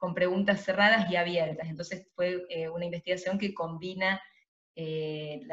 con 0.00 0.14
preguntas 0.14 0.64
cerradas 0.64 1.10
y 1.10 1.16
abiertas. 1.16 1.68
Entonces 1.68 2.08
fue 2.16 2.46
eh, 2.48 2.70
una 2.70 2.86
investigación 2.86 3.38
que 3.38 3.52
combina 3.52 4.20
eh, 4.74 5.46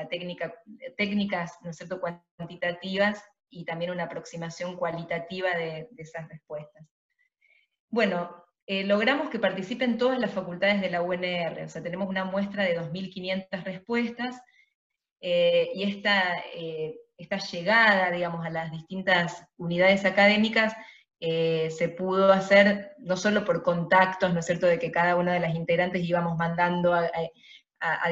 técnicas 0.96 1.58
¿no 1.62 1.72
es 1.72 1.78
cierto? 1.78 2.00
cuantitativas 2.00 3.22
y 3.50 3.66
también 3.66 3.92
una 3.92 4.04
aproximación 4.04 4.78
cualitativa 4.78 5.50
de, 5.50 5.90
esas 5.98 6.30
respuestas. 6.30 6.88
Bueno, 7.90 8.46
logramos 8.68 9.30
que 9.30 9.40
participen 9.40 9.98
todas 9.98 10.20
las 10.20 10.32
facultades 10.32 10.82
de 10.82 10.90
la 10.90 11.02
UNR, 11.02 11.64
o 11.64 11.70
sea, 11.70 11.82
tenemos 11.82 12.10
una 12.10 12.26
muestra 12.26 12.64
de 12.64 12.78
2.500 12.78 13.64
respuestas, 13.64 14.42
y 15.22 15.84
esta 15.84 16.36
esta 17.18 17.38
llegada, 17.38 18.12
digamos, 18.12 18.46
a 18.46 18.50
las 18.50 18.72
distintas 18.72 19.44
unidades 19.58 20.06
académicas 20.06 20.76
eh, 21.20 21.70
se 21.72 21.90
pudo 21.90 22.32
hacer 22.32 22.96
no 23.00 23.18
solo 23.18 23.44
por 23.44 23.64
contactos, 23.64 24.34
¿no 24.34 24.40
es 24.40 24.46
cierto?, 24.46 24.68
de 24.68 24.80
que 24.80 24.92
cada 24.92 25.16
una 25.16 25.34
de 25.34 25.40
las 25.40 25.56
integrantes 25.56 26.04
íbamos 26.04 26.38
mandando 26.38 26.94
a, 26.94 27.12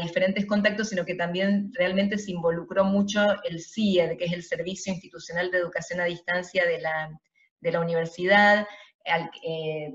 diferentes 0.01 0.45
contactos, 0.45 0.89
sino 0.89 1.05
que 1.05 1.15
también 1.15 1.71
realmente 1.73 2.19
se 2.19 2.31
involucró 2.31 2.83
mucho 2.85 3.25
el 3.43 3.59
CIED, 3.61 4.17
que 4.17 4.25
es 4.25 4.33
el 4.33 4.43
Servicio 4.43 4.93
Institucional 4.93 5.49
de 5.49 5.57
Educación 5.57 5.99
a 5.99 6.05
Distancia 6.05 6.63
de 6.65 6.79
la, 6.81 7.79
universidad, 7.79 8.67
eh, 9.43 9.91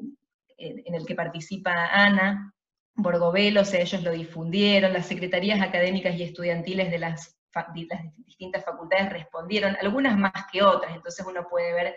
en 0.58 0.94
el 0.94 1.06
que 1.06 1.14
participa 1.14 1.86
Ana 1.86 2.52
Borgovelo, 2.96 3.60
o 3.62 3.64
sea, 3.64 3.80
ellos 3.80 4.02
lo 4.02 4.10
difundieron, 4.10 4.92
las 4.92 5.06
secretarías 5.06 5.60
académicas 5.60 6.16
y 6.16 6.24
estudiantiles 6.24 6.90
de 6.90 6.98
las 6.98 7.40
las 7.54 8.14
distintas 8.26 8.64
facultades 8.64 9.10
respondieron, 9.10 9.76
algunas 9.80 10.16
más 10.16 10.32
que 10.52 10.62
otras, 10.62 10.94
entonces 10.94 11.24
uno 11.26 11.46
puede 11.48 11.72
ver 11.72 11.96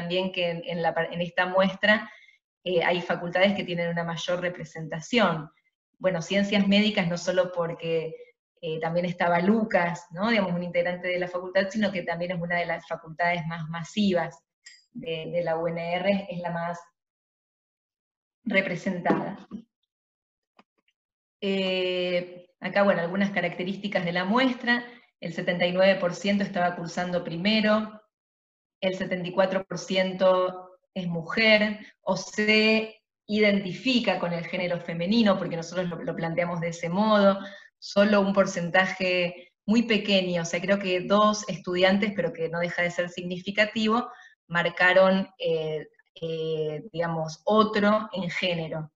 también 0.00 0.32
que 0.32 0.50
en, 0.50 1.20
esta 1.20 1.46
muestra 1.46 2.10
eh, 2.64 2.82
hay 2.82 3.00
facultades 3.00 3.54
que 3.54 3.64
tienen 3.64 3.88
una 3.88 4.04
mayor 4.04 4.40
representación. 4.40 5.50
Bueno, 5.98 6.22
ciencias 6.22 6.66
médicas 6.66 7.08
no 7.08 7.16
solo 7.16 7.52
porque 7.52 8.14
eh, 8.60 8.80
también 8.80 9.06
estaba 9.06 9.40
Lucas, 9.40 10.06
¿no? 10.10 10.30
digamos, 10.30 10.52
un 10.52 10.62
integrante 10.62 11.08
de 11.08 11.18
la 11.18 11.28
facultad, 11.28 11.68
sino 11.70 11.92
que 11.92 12.02
también 12.02 12.32
es 12.32 12.40
una 12.40 12.56
de 12.56 12.66
las 12.66 12.86
facultades 12.86 13.46
más 13.46 13.68
masivas 13.68 14.38
de, 14.92 15.40
la 15.44 15.56
UNR, 15.56 16.26
es 16.28 16.38
la 16.40 16.50
más 16.50 16.80
representada. 18.44 19.46
Eh, 21.40 22.48
Acá, 22.60 22.82
bueno, 22.82 23.00
algunas 23.00 23.30
características 23.30 24.04
de 24.04 24.12
la 24.12 24.24
muestra, 24.24 24.84
el 25.20 25.34
79% 25.34 26.42
estaba 26.42 26.74
cursando 26.74 27.22
primero, 27.22 28.02
el 28.80 28.98
74% 28.98 30.68
es 30.94 31.06
mujer, 31.06 31.78
o 32.00 32.16
se 32.16 33.00
identifica 33.26 34.18
con 34.18 34.32
el 34.32 34.46
género 34.46 34.80
femenino, 34.80 35.38
porque 35.38 35.56
nosotros 35.56 35.88
lo, 35.88 36.16
planteamos 36.16 36.60
de 36.60 36.68
ese 36.68 36.88
modo, 36.88 37.38
solo 37.78 38.20
un 38.20 38.32
porcentaje 38.32 39.52
muy 39.66 39.82
pequeño, 39.82 40.42
o 40.42 40.44
sea, 40.44 40.60
creo 40.60 40.78
que 40.78 41.00
dos 41.00 41.46
estudiantes, 41.48 42.12
pero 42.16 42.32
que 42.32 42.48
no 42.48 42.60
deja 42.60 42.82
de 42.82 42.90
ser 42.90 43.10
significativo, 43.10 44.10
marcaron, 44.46 45.28
eh, 45.38 45.86
eh, 46.20 46.82
digamos, 46.90 47.42
otro 47.44 48.08
en 48.12 48.30
género. 48.30 48.90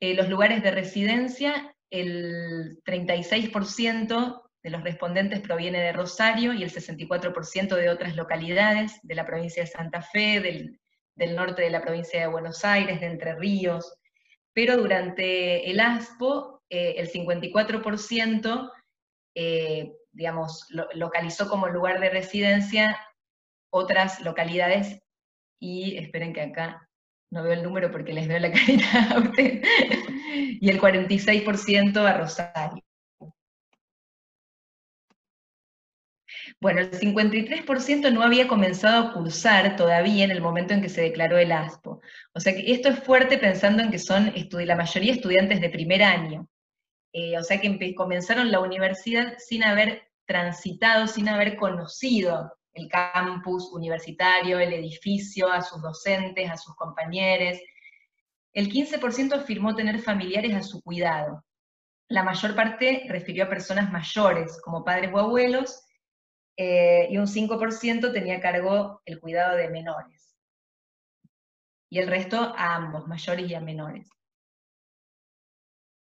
Eh, 0.00 0.14
los 0.14 0.28
lugares 0.28 0.62
de 0.62 0.70
residencia 0.70 1.74
el 1.88 2.82
36% 2.84 4.43
de 4.64 4.70
los 4.70 4.82
respondentes 4.82 5.40
proviene 5.40 5.78
de 5.78 5.92
Rosario 5.92 6.54
y 6.54 6.62
el 6.62 6.72
64% 6.72 7.76
de 7.76 7.90
otras 7.90 8.16
localidades, 8.16 8.98
de 9.02 9.14
la 9.14 9.26
provincia 9.26 9.62
de 9.62 9.68
Santa 9.68 10.00
Fe, 10.00 10.40
del, 10.40 11.36
norte 11.36 11.62
de 11.62 11.70
la 11.70 11.82
provincia 11.82 12.18
de 12.18 12.26
Buenos 12.26 12.64
Aires, 12.64 12.98
de 12.98 13.06
Entre 13.06 13.34
Ríos. 13.34 13.94
Pero 14.54 14.78
durante 14.78 15.70
el 15.70 15.80
ASPO, 15.80 16.62
eh, 16.70 16.94
el 16.96 17.10
54%, 17.10 18.72
eh, 19.34 19.92
digamos, 20.12 20.66
localizó 20.94 21.46
como 21.46 21.68
lugar 21.68 22.00
de 22.00 22.08
residencia 22.08 22.98
otras 23.70 24.20
localidades, 24.22 24.98
y 25.60 25.98
esperen 25.98 26.32
que 26.32 26.40
acá 26.40 26.88
no 27.30 27.42
veo 27.42 27.52
el 27.52 27.62
número 27.62 27.90
porque 27.90 28.14
les 28.14 28.28
veo 28.28 28.38
la 28.38 28.52
carita 28.52 29.14
a 29.14 29.18
usted, 29.18 29.62
y 30.32 30.70
el 30.70 30.80
46% 30.80 31.96
a 31.98 32.16
Rosario. 32.16 32.82
Bueno, 36.64 36.80
el 36.80 36.90
53% 36.92 38.10
no 38.10 38.22
había 38.22 38.48
comenzado 38.48 39.08
a 39.08 39.12
cursar 39.12 39.76
todavía 39.76 40.24
en 40.24 40.30
el 40.30 40.40
momento 40.40 40.72
en 40.72 40.80
que 40.80 40.88
se 40.88 41.02
declaró 41.02 41.36
el 41.36 41.52
ASPO. 41.52 42.00
O 42.32 42.40
sea 42.40 42.54
que 42.54 42.72
esto 42.72 42.88
es 42.88 43.00
fuerte 43.00 43.36
pensando 43.36 43.82
en 43.82 43.90
que 43.90 43.98
son 43.98 44.32
la 44.50 44.74
mayoría 44.74 45.12
estudiantes 45.12 45.60
de 45.60 45.68
primer 45.68 46.02
año. 46.02 46.48
Eh, 47.12 47.36
o 47.36 47.42
sea 47.42 47.60
que 47.60 47.94
comenzaron 47.94 48.50
la 48.50 48.60
universidad 48.60 49.34
sin 49.36 49.62
haber 49.62 50.08
transitado, 50.24 51.06
sin 51.06 51.28
haber 51.28 51.58
conocido 51.58 52.56
el 52.72 52.88
campus 52.88 53.70
universitario, 53.70 54.58
el 54.58 54.72
edificio, 54.72 55.52
a 55.52 55.60
sus 55.60 55.82
docentes, 55.82 56.50
a 56.50 56.56
sus 56.56 56.74
compañeros. 56.76 57.58
El 58.54 58.72
15% 58.72 59.34
afirmó 59.34 59.74
tener 59.74 60.00
familiares 60.00 60.54
a 60.54 60.62
su 60.62 60.80
cuidado. 60.80 61.44
La 62.08 62.22
mayor 62.22 62.54
parte 62.54 63.04
refirió 63.10 63.44
a 63.44 63.50
personas 63.50 63.92
mayores, 63.92 64.58
como 64.62 64.82
padres 64.82 65.10
o 65.12 65.18
abuelos, 65.18 65.84
eh, 66.56 67.08
y 67.10 67.18
un 67.18 67.26
5% 67.26 68.12
tenía 68.12 68.36
a 68.36 68.40
cargo 68.40 69.02
el 69.04 69.20
cuidado 69.20 69.56
de 69.56 69.68
menores. 69.68 70.36
Y 71.90 71.98
el 71.98 72.08
resto 72.08 72.54
a 72.56 72.76
ambos, 72.76 73.06
mayores 73.06 73.50
y 73.50 73.54
a 73.54 73.60
menores. 73.60 74.08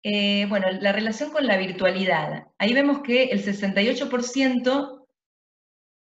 Eh, 0.02 0.46
bueno, 0.48 0.66
la 0.70 0.92
relación 0.92 1.30
con 1.30 1.46
la 1.46 1.56
virtualidad. 1.56 2.48
Ahí 2.58 2.72
vemos 2.74 3.02
que 3.02 3.24
el 3.24 3.44
68% 3.44 5.06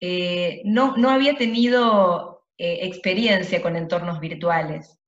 eh, 0.00 0.62
no, 0.64 0.96
no, 0.96 1.10
había 1.10 1.36
tenido 1.36 2.46
experiencia 2.56 3.62
con 3.62 3.76
entornos 3.76 4.20
virtuales. 4.20 4.98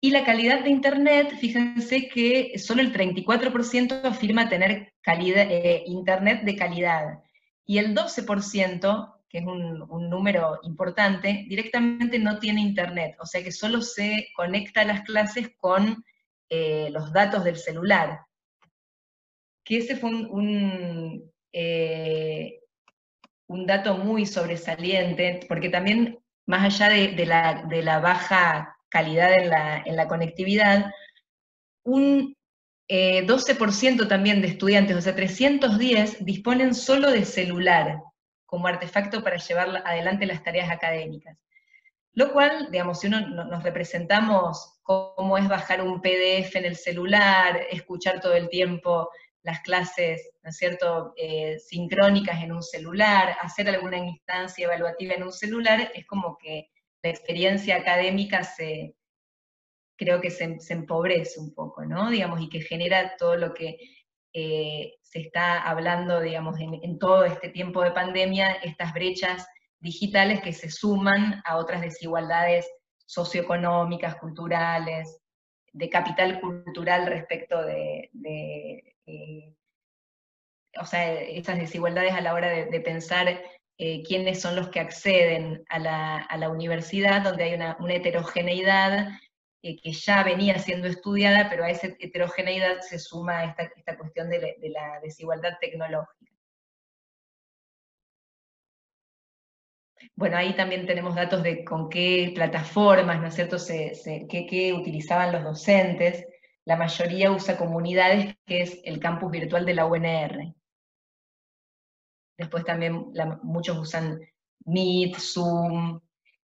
Y 0.00 0.10
la 0.10 0.24
calidad 0.24 0.62
de 0.62 0.70
Internet, 0.70 1.36
fíjense 1.40 2.08
que 2.08 2.58
solo 2.58 2.82
el 2.82 2.92
34% 2.92 4.04
afirma 4.04 4.48
tener 4.48 4.92
eh, 5.04 5.82
Internet 5.86 6.42
de 6.44 6.56
calidad. 6.56 7.20
Y 7.64 7.78
el 7.78 7.94
12%, 7.94 9.14
que 9.28 9.38
es 9.38 9.44
un, 9.44 10.08
número 10.08 10.60
importante, 10.62 11.44
directamente 11.48 12.18
no 12.18 12.38
tiene 12.38 12.60
Internet. 12.60 13.16
O 13.20 13.26
sea 13.26 13.42
que 13.42 13.52
solo 13.52 13.82
se 13.82 14.28
conecta 14.36 14.82
a 14.82 14.86
las 14.86 15.02
clases 15.02 15.50
con 15.56 16.04
los 16.48 17.12
datos 17.12 17.44
del 17.44 17.56
celular. 17.56 18.20
Que 19.64 19.78
ese 19.78 19.96
fue 19.96 20.10
un, 20.10 21.30
un 23.48 23.66
dato 23.66 23.96
muy 23.96 24.26
sobresaliente, 24.26 25.40
porque 25.48 25.70
también, 25.70 26.18
más 26.46 26.64
allá 26.64 26.88
de, 26.90 27.26
la, 27.26 27.98
baja 28.00 28.77
calidad 28.88 29.32
en 29.32 29.96
la, 29.96 30.08
conectividad, 30.08 30.92
un 31.84 32.36
12% 32.88 34.04
eh, 34.04 34.06
también 34.06 34.40
de 34.40 34.48
estudiantes, 34.48 34.96
o 34.96 35.00
sea, 35.00 35.14
310, 35.14 36.24
disponen 36.24 36.74
solo 36.74 37.10
de 37.10 37.24
celular 37.24 38.00
como 38.46 38.66
artefacto 38.66 39.22
para 39.22 39.36
llevar 39.36 39.82
adelante 39.84 40.26
las 40.26 40.42
tareas 40.42 40.70
académicas. 40.70 41.36
Lo 42.14 42.32
cual, 42.32 42.68
digamos, 42.70 43.00
si 43.00 43.06
uno 43.06 43.20
nos 43.20 43.62
representamos 43.62 44.80
cómo 44.82 45.36
es 45.36 45.46
bajar 45.46 45.82
un 45.82 46.00
PDF 46.00 46.56
en 46.56 46.64
el 46.64 46.76
celular, 46.76 47.60
escuchar 47.70 48.20
todo 48.20 48.34
el 48.34 48.48
tiempo 48.48 49.10
las 49.42 49.60
clases, 49.60 50.30
¿no 50.42 50.50
es 50.50 50.56
cierto?, 50.56 51.12
eh, 51.16 51.58
sincrónicas 51.58 52.42
en 52.42 52.52
un 52.52 52.62
celular, 52.62 53.36
hacer 53.40 53.68
alguna 53.68 53.98
instancia 53.98 54.66
evaluativa 54.66 55.14
en 55.14 55.22
un 55.22 55.32
celular, 55.32 55.92
es 55.94 56.06
como 56.06 56.36
que 56.36 56.70
la 57.02 57.10
experiencia 57.10 57.76
académica 57.76 58.42
se, 58.42 58.94
creo 59.96 60.20
que 60.20 60.30
se, 60.30 60.58
empobrece 60.68 61.40
un 61.40 61.54
poco, 61.54 61.84
¿no? 61.84 62.10
Digamos, 62.10 62.40
y 62.40 62.48
que 62.48 62.60
genera 62.60 63.16
todo 63.18 63.36
lo 63.36 63.54
que 63.54 63.78
se 64.32 65.20
está 65.20 65.62
hablando, 65.62 66.20
digamos, 66.20 66.58
en, 66.60 66.98
todo 66.98 67.24
este 67.24 67.48
tiempo 67.48 67.82
de 67.82 67.90
pandemia, 67.90 68.52
estas 68.62 68.92
brechas 68.92 69.46
digitales 69.80 70.40
que 70.40 70.52
se 70.52 70.70
suman 70.70 71.42
a 71.44 71.56
otras 71.56 71.80
desigualdades 71.80 72.68
socioeconómicas, 73.06 74.16
culturales, 74.16 75.18
de 75.72 75.88
capital 75.88 76.40
cultural 76.40 77.06
respecto 77.06 77.62
de, 77.62 78.10
o 80.80 80.84
sea, 80.84 81.20
esas 81.20 81.58
desigualdades 81.58 82.12
a 82.12 82.20
la 82.20 82.34
hora 82.34 82.48
de, 82.48 82.80
pensar 82.80 83.42
eh, 83.80 84.02
quiénes 84.02 84.40
son 84.40 84.56
los 84.56 84.70
que 84.70 84.80
acceden 84.80 85.64
a 85.68 85.78
la, 85.78 86.50
universidad, 86.50 87.22
donde 87.22 87.44
hay 87.44 87.54
una, 87.54 87.76
heterogeneidad 87.88 89.08
eh, 89.62 89.76
que 89.80 89.92
ya 89.92 90.24
venía 90.24 90.58
siendo 90.58 90.88
estudiada, 90.88 91.48
pero 91.48 91.64
a 91.64 91.70
esa 91.70 91.86
heterogeneidad 92.00 92.80
se 92.80 92.98
suma 92.98 93.44
esta, 93.44 93.70
esta 93.76 93.96
cuestión 93.96 94.30
de 94.30 94.56
la, 94.62 95.00
desigualdad 95.00 95.58
tecnológica. 95.60 96.32
Bueno, 100.16 100.36
ahí 100.36 100.54
también 100.56 100.86
tenemos 100.86 101.14
datos 101.14 101.44
de 101.44 101.64
con 101.64 101.88
qué 101.88 102.32
plataformas, 102.34 103.20
¿no 103.20 103.28
es 103.28 103.34
cierto?, 103.34 103.56
qué, 104.28 104.72
utilizaban 104.76 105.32
los 105.32 105.44
docentes. 105.44 106.26
La 106.64 106.76
mayoría 106.76 107.30
usa 107.30 107.56
comunidades, 107.56 108.34
que 108.44 108.62
es 108.62 108.80
el 108.84 108.98
campus 108.98 109.30
virtual 109.30 109.64
de 109.64 109.74
la 109.74 109.86
UNR. 109.86 110.57
Después 112.38 112.64
también 112.64 113.12
muchos 113.42 113.76
usan 113.76 114.20
Meet, 114.64 115.16
Zoom. 115.18 116.00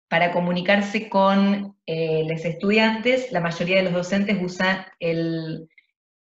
Para 0.08 0.32
comunicarse 0.34 1.10
con 1.10 1.78
eh, 1.86 2.26
los 2.28 2.44
estudiantes, 2.44 3.32
la 3.32 3.40
mayoría 3.40 3.78
de 3.78 3.84
los 3.84 3.94
docentes 3.94 4.38
usa 4.42 4.92
el 5.00 5.70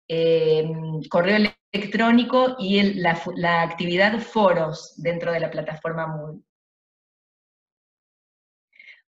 em, 0.07 1.01
correo 1.09 1.51
electrónico 1.71 2.55
y 2.59 2.81
la, 2.95 3.61
actividad 3.61 4.19
foros 4.19 4.95
dentro 4.97 5.31
de 5.31 5.39
la 5.39 5.51
plataforma 5.51 6.07
Moodle. 6.07 6.41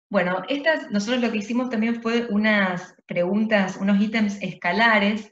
Bueno, 0.08 0.44
estas, 0.50 0.90
nosotros 0.92 1.22
lo 1.22 1.32
que 1.32 1.38
hicimos 1.38 1.70
también 1.70 2.02
fue 2.02 2.28
unas 2.30 2.96
preguntas, 3.08 3.78
unos 3.78 4.02
ítems 4.02 4.42
escalares, 4.42 5.32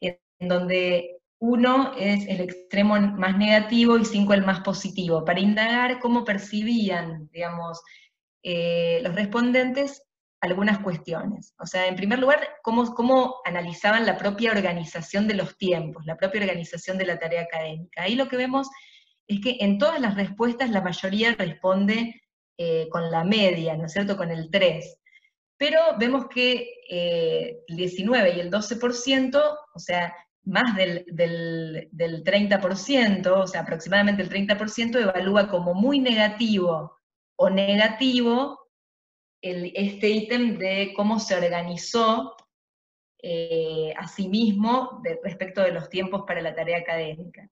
en 0.00 0.18
donde 0.40 1.13
uno 1.46 1.92
es 1.98 2.26
el 2.26 2.40
extremo 2.40 2.98
más 2.98 3.36
negativo 3.36 3.98
y 3.98 4.06
cinco 4.06 4.32
el 4.32 4.46
más 4.46 4.60
positivo, 4.60 5.26
para 5.26 5.40
indagar 5.40 6.00
cómo 6.00 6.24
percibían, 6.24 7.28
digamos, 7.32 7.82
eh, 8.42 9.00
los 9.02 9.14
respondentes 9.14 10.02
algunas 10.40 10.78
cuestiones. 10.78 11.54
O 11.58 11.66
sea, 11.66 11.86
en 11.86 11.96
primer 11.96 12.18
lugar, 12.18 12.48
cómo, 12.62 12.94
cómo 12.94 13.36
analizaban 13.44 14.06
la 14.06 14.16
propia 14.16 14.52
organización 14.52 15.28
de 15.28 15.34
los 15.34 15.58
tiempos, 15.58 16.06
la 16.06 16.16
propia 16.16 16.40
organización 16.40 16.96
de 16.96 17.06
la 17.06 17.18
tarea 17.18 17.42
académica. 17.42 18.02
Ahí 18.02 18.14
lo 18.14 18.28
que 18.28 18.38
vemos 18.38 18.68
es 19.26 19.40
que 19.42 19.58
en 19.60 19.78
todas 19.78 20.00
las 20.00 20.14
respuestas 20.14 20.70
la 20.70 20.80
mayoría 20.80 21.34
responde 21.34 22.22
eh, 22.56 22.88
con 22.90 23.10
la 23.10 23.24
media, 23.24 23.76
¿no 23.76 23.84
es 23.84 23.92
cierto?, 23.92 24.16
con 24.16 24.30
el 24.30 24.50
3. 24.50 24.98
Pero 25.58 25.80
vemos 25.98 26.26
que 26.28 26.68
eh, 26.88 27.58
el 27.68 27.76
19 27.76 28.36
y 28.36 28.40
el 28.40 28.50
12%, 28.50 29.58
o 29.74 29.78
sea, 29.78 30.14
más 30.44 30.76
del, 30.76 31.04
30%, 32.24 33.26
o 33.26 33.46
sea, 33.46 33.62
aproximadamente 33.62 34.22
el 34.22 34.30
30%, 34.30 35.00
evalúa 35.00 35.48
como 35.48 35.74
muy 35.74 35.98
negativo 35.98 36.98
o 37.36 37.50
negativo 37.50 38.60
este 39.40 40.08
ítem 40.08 40.56
de 40.56 40.92
cómo 40.96 41.20
se 41.20 41.36
organizó 41.36 42.34
eh, 43.22 43.92
a 43.96 44.08
sí 44.08 44.28
mismo 44.28 45.02
respecto 45.22 45.62
de 45.62 45.72
los 45.72 45.90
tiempos 45.90 46.24
para 46.26 46.40
la 46.40 46.54
tarea 46.54 46.78
académica. 46.78 47.48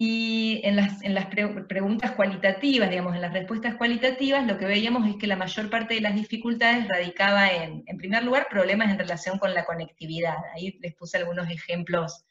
Y 0.00 0.60
en 0.62 0.76
las, 0.76 1.02
en 1.02 1.12
las 1.12 1.26
preguntas 1.26 2.12
cualitativas, 2.12 2.88
digamos, 2.88 3.16
en 3.16 3.20
las 3.20 3.32
respuestas 3.32 3.74
cualitativas, 3.74 4.46
lo 4.46 4.56
que 4.56 4.66
veíamos 4.66 5.08
es 5.08 5.16
que 5.16 5.26
la 5.26 5.34
mayor 5.34 5.68
parte 5.70 5.94
de 5.94 6.00
las 6.00 6.14
dificultades 6.14 6.86
radicaba 6.86 7.50
en, 7.50 7.82
en 7.84 7.96
primer 7.96 8.22
lugar, 8.22 8.46
problemas 8.48 8.90
en 8.90 8.98
relación 8.98 9.40
con 9.40 9.52
la 9.52 9.64
conectividad. 9.64 10.36
Ahí 10.54 10.78
les 10.80 10.94
puse 10.94 11.16
algunos 11.16 11.50
ejemplos 11.50 12.24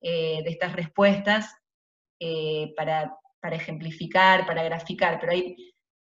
eh, 0.00 0.42
de 0.44 0.50
estas 0.50 0.74
respuestas 0.74 1.56
eh, 2.20 2.72
para, 2.76 3.16
para, 3.40 3.56
ejemplificar, 3.56 4.46
para 4.46 4.62
graficar, 4.62 5.18
pero 5.18 5.32
hay 5.32 5.56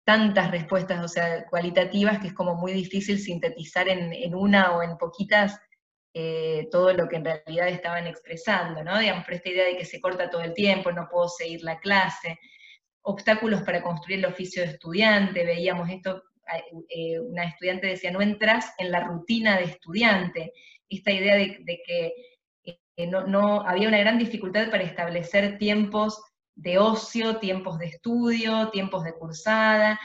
tantas 0.04 0.52
respuestas, 0.52 1.04
o 1.04 1.08
sea, 1.08 1.44
cualitativas, 1.46 2.20
que 2.20 2.28
es 2.28 2.34
como 2.34 2.54
muy 2.54 2.72
difícil 2.72 3.18
sintetizar 3.18 3.88
en, 3.88 4.12
en 4.12 4.32
una 4.32 4.76
o 4.76 4.82
en 4.84 4.96
poquitas 4.96 5.58
eh, 6.12 6.66
todo 6.70 6.92
lo 6.92 7.08
que 7.08 7.16
en 7.16 7.24
realidad 7.24 7.68
estaban 7.68 8.06
expresando, 8.06 8.82
¿no? 8.82 8.98
Digamos, 8.98 9.24
por 9.24 9.34
esta 9.34 9.48
idea 9.48 9.66
de 9.66 9.76
que 9.76 9.84
se 9.84 10.00
corta 10.00 10.28
todo 10.28 10.42
el 10.42 10.54
tiempo, 10.54 10.90
no 10.90 11.08
puedo 11.08 11.28
seguir 11.28 11.62
la 11.62 11.78
clase, 11.78 12.38
obstáculos 13.02 13.62
para 13.62 13.82
construir 13.82 14.18
el 14.18 14.26
oficio 14.26 14.62
de 14.62 14.70
estudiante, 14.70 15.44
veíamos 15.44 15.88
esto, 15.88 16.22
eh, 16.88 17.18
una 17.20 17.44
estudiante 17.44 17.86
decía, 17.86 18.10
no 18.10 18.20
entras 18.20 18.74
en 18.78 18.90
la 18.90 19.00
rutina 19.00 19.56
de 19.56 19.64
estudiante, 19.64 20.52
esta 20.88 21.12
idea 21.12 21.36
de, 21.36 21.80
que 21.86 22.12
eh, 22.64 23.06
no, 23.06 23.26
no, 23.26 23.60
había 23.60 23.88
una 23.88 23.98
gran 23.98 24.18
dificultad 24.18 24.68
para 24.70 24.82
establecer 24.82 25.58
tiempos 25.58 26.20
de 26.56 26.78
ocio, 26.78 27.36
tiempos 27.36 27.78
de 27.78 27.86
estudio, 27.86 28.70
tiempos 28.70 29.04
de 29.04 29.14
cursada, 29.14 30.00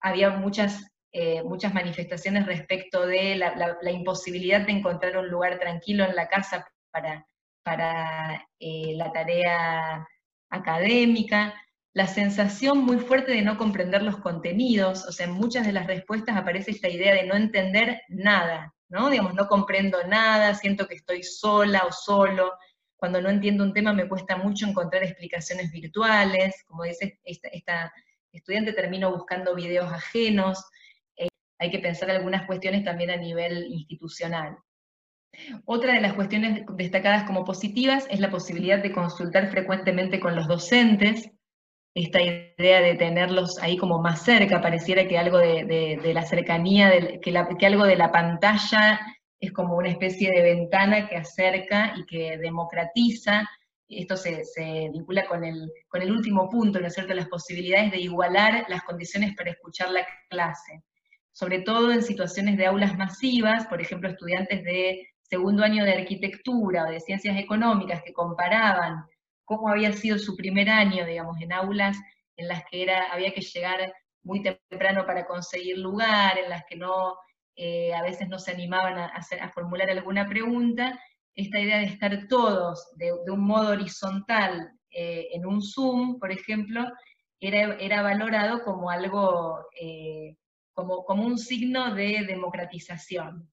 había 0.00 0.30
muchas 0.30 0.92
eh, 1.12 1.42
muchas 1.42 1.72
manifestaciones 1.72 2.46
respecto 2.46 3.06
de 3.06 3.36
la, 3.36 3.90
imposibilidad 3.90 4.60
de 4.60 4.72
encontrar 4.72 5.16
un 5.16 5.28
lugar 5.28 5.58
tranquilo 5.58 6.04
en 6.04 6.14
la 6.14 6.28
casa 6.28 6.68
para, 6.90 7.26
para 7.62 8.46
eh, 8.58 8.94
la 8.96 9.10
tarea 9.12 10.06
académica, 10.50 11.54
la 11.94 12.06
sensación 12.06 12.78
muy 12.78 12.98
fuerte 12.98 13.32
de 13.32 13.42
no 13.42 13.56
comprender 13.56 14.02
los 14.02 14.18
contenidos, 14.18 15.06
o 15.06 15.12
sea, 15.12 15.26
en 15.26 15.32
muchas 15.32 15.66
de 15.66 15.72
las 15.72 15.86
respuestas 15.86 16.36
aparece 16.36 16.70
esta 16.70 16.88
idea 16.88 17.14
de 17.14 17.24
no 17.24 17.34
entender 17.34 18.02
nada, 18.08 18.74
¿no? 18.88 19.10
Digamos, 19.10 19.34
no 19.34 19.48
comprendo 19.48 19.98
nada, 20.06 20.54
siento 20.54 20.86
que 20.86 20.94
estoy 20.94 21.22
sola 21.22 21.84
o 21.86 21.92
solo, 21.92 22.52
cuando 22.98 23.22
no 23.22 23.30
entiendo 23.30 23.64
un 23.64 23.72
tema 23.72 23.92
me 23.92 24.08
cuesta 24.08 24.36
mucho 24.36 24.66
encontrar 24.66 25.04
explicaciones 25.04 25.70
virtuales, 25.70 26.64
como 26.66 26.82
dice 26.82 27.18
esta, 27.24 27.48
esta 27.48 27.92
estudiante, 28.32 28.72
termino 28.72 29.10
buscando 29.10 29.54
videos 29.54 29.90
ajenos, 29.90 30.64
hay 31.58 31.70
que 31.70 31.78
pensar 31.78 32.10
algunas 32.10 32.46
cuestiones 32.46 32.84
también 32.84 33.10
a 33.10 33.16
nivel 33.16 33.66
institucional. 33.68 34.58
Otra 35.64 35.94
de 35.94 36.00
las 36.00 36.14
cuestiones 36.14 36.64
destacadas 36.74 37.24
como 37.24 37.44
positivas 37.44 38.06
es 38.10 38.20
la 38.20 38.30
posibilidad 38.30 38.82
de 38.82 38.92
consultar 38.92 39.50
frecuentemente 39.50 40.20
con 40.20 40.34
los 40.34 40.48
docentes, 40.48 41.30
esta 41.94 42.20
idea 42.22 42.80
de 42.80 42.94
tenerlos 42.94 43.58
ahí 43.58 43.76
como 43.76 44.00
más 44.00 44.22
cerca, 44.22 44.60
pareciera 44.60 45.08
que 45.08 45.18
algo 45.18 45.38
de, 45.38 46.00
la 46.14 46.22
cercanía, 46.22 46.92
que, 47.20 47.66
algo 47.66 47.84
de 47.84 47.96
la 47.96 48.12
pantalla 48.12 49.00
es 49.40 49.52
como 49.52 49.76
una 49.76 49.90
especie 49.90 50.30
de 50.30 50.42
ventana 50.42 51.08
que 51.08 51.16
acerca 51.16 51.94
y 51.96 52.04
que 52.06 52.38
democratiza. 52.38 53.48
Esto 53.88 54.16
se, 54.16 54.42
vincula 54.92 55.26
con 55.26 55.44
el, 55.44 55.70
con 55.88 56.02
el 56.02 56.12
último 56.12 56.48
punto, 56.48 56.78
¿no 56.78 56.86
es 56.86 56.94
cierto?, 56.94 57.14
las 57.14 57.28
posibilidades 57.28 57.90
de 57.90 58.00
igualar 58.00 58.66
las 58.68 58.82
condiciones 58.82 59.34
para 59.34 59.50
escuchar 59.50 59.90
la 59.90 60.06
clase 60.28 60.82
sobre 61.38 61.60
todo 61.60 61.92
en 61.92 62.02
situaciones 62.02 62.56
de 62.56 62.66
aulas 62.66 62.98
masivas, 62.98 63.64
por 63.68 63.80
ejemplo, 63.80 64.08
estudiantes 64.08 64.64
de 64.64 65.08
segundo 65.22 65.62
año 65.62 65.84
de 65.84 65.92
arquitectura 65.92 66.82
o 66.84 66.90
de 66.90 66.98
ciencias 66.98 67.38
económicas 67.38 68.02
que 68.04 68.12
comparaban 68.12 69.04
cómo 69.44 69.68
había 69.68 69.92
sido 69.92 70.18
su 70.18 70.34
primer 70.34 70.68
año, 70.68 71.06
digamos, 71.06 71.40
en 71.40 71.52
aulas 71.52 71.96
en 72.36 72.48
las 72.48 72.64
que 72.68 72.82
era, 72.82 73.12
había 73.12 73.32
que 73.32 73.42
llegar 73.42 73.94
muy 74.24 74.42
temprano 74.42 75.06
para 75.06 75.26
conseguir 75.26 75.78
lugar, 75.78 76.38
en 76.38 76.50
las 76.50 76.64
que 76.68 76.74
no, 76.74 77.14
eh, 77.54 77.94
a 77.94 78.02
veces 78.02 78.28
no 78.28 78.40
se 78.40 78.50
animaban 78.50 78.98
a, 78.98 79.48
formular 79.54 79.88
alguna 79.90 80.28
pregunta, 80.28 80.98
esta 81.36 81.60
idea 81.60 81.78
de 81.78 81.84
estar 81.84 82.26
todos 82.26 82.84
de, 82.96 83.12
un 83.30 83.46
modo 83.46 83.70
horizontal 83.70 84.72
eh, 84.90 85.28
en 85.30 85.46
un 85.46 85.62
Zoom, 85.62 86.18
por 86.18 86.32
ejemplo, 86.32 86.84
era, 87.38 87.76
era 87.76 88.02
valorado 88.02 88.64
como 88.64 88.90
algo 88.90 89.64
eh, 89.80 90.34
como, 90.86 91.24
un 91.24 91.38
signo 91.38 91.94
de 91.94 92.24
democratización. 92.26 93.50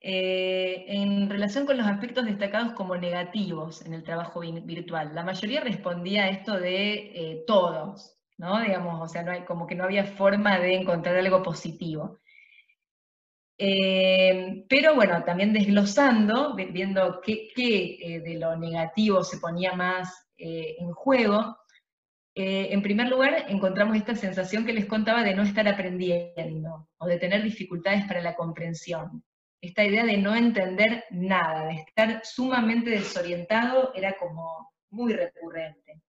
Eh, 0.00 0.84
en 0.88 1.30
relación 1.30 1.64
con 1.64 1.76
los 1.76 1.86
aspectos 1.86 2.24
destacados 2.24 2.72
como 2.72 2.96
negativos 2.96 3.82
en 3.86 3.94
el 3.94 4.02
trabajo 4.02 4.40
virtual, 4.40 5.14
la 5.14 5.22
mayoría 5.22 5.60
respondía 5.60 6.24
a 6.24 6.30
esto 6.30 6.58
de 6.58 6.94
eh, 7.14 7.44
todos, 7.46 8.18
¿no? 8.36 8.60
Digamos, 8.60 9.00
o 9.00 9.06
sea, 9.06 9.22
no 9.22 9.30
hay, 9.30 9.44
como 9.44 9.66
que 9.68 9.76
no 9.76 9.84
había 9.84 10.04
forma 10.04 10.58
de 10.58 10.74
encontrar 10.74 11.16
algo 11.16 11.42
positivo. 11.44 12.20
Eh, 13.64 14.64
pero 14.68 14.96
bueno, 14.96 15.22
también 15.22 15.52
desglosando, 15.52 16.56
viendo 16.56 17.20
qué, 17.20 17.48
qué 17.54 18.20
de 18.24 18.34
lo 18.34 18.56
negativo 18.56 19.22
se 19.22 19.38
ponía 19.38 19.72
más 19.74 20.26
eh, 20.36 20.74
en 20.80 20.90
juego, 20.90 21.58
eh, 22.34 22.68
en 22.72 22.82
primer 22.82 23.08
lugar, 23.08 23.44
encontramos 23.48 23.96
esta 23.96 24.16
sensación 24.16 24.66
que 24.66 24.72
les 24.72 24.86
contaba 24.86 25.22
de 25.22 25.34
no 25.34 25.42
estar 25.42 25.68
aprendiendo 25.68 26.88
o 26.98 27.06
de 27.06 27.18
tener 27.18 27.44
dificultades 27.44 28.04
para 28.06 28.20
la 28.20 28.34
comprensión. 28.34 29.22
Esta 29.60 29.84
idea 29.84 30.04
de 30.04 30.16
no 30.16 30.34
entender 30.34 31.04
nada, 31.10 31.66
de 31.68 31.74
estar 31.74 32.22
sumamente 32.24 32.90
desorientado, 32.90 33.92
era 33.94 34.16
como 34.16 34.72
muy 34.90 35.12
recurrente. 35.12 36.02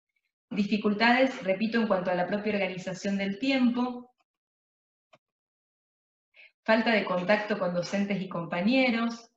Dificultades, 0.49 1.43
repito, 1.43 1.79
en 1.79 1.87
cuanto 1.87 2.09
a 2.09 2.15
la 2.15 2.25
propia 2.25 2.53
organización 2.53 3.19
del 3.19 3.37
tiempo, 3.37 4.12
falta 6.63 6.91
de 6.91 7.05
contacto 7.05 7.59
con 7.59 7.73
docentes 7.73 8.21
y 8.21 8.29
compañeros, 8.29 9.29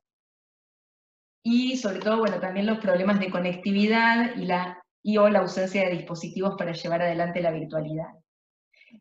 y 1.48 1.76
sobre 1.76 2.00
todo, 2.00 2.18
bueno, 2.18 2.40
también 2.40 2.66
los 2.66 2.78
problemas 2.78 3.20
de 3.20 3.30
conectividad 3.30 4.34
y, 4.34 4.46
la, 4.46 4.82
y 5.00 5.16
o 5.16 5.28
la 5.28 5.38
ausencia 5.38 5.84
de 5.84 5.92
dispositivos 5.92 6.56
para 6.58 6.72
llevar 6.72 7.02
adelante 7.02 7.40
la 7.40 7.52
virtualidad. 7.52 8.08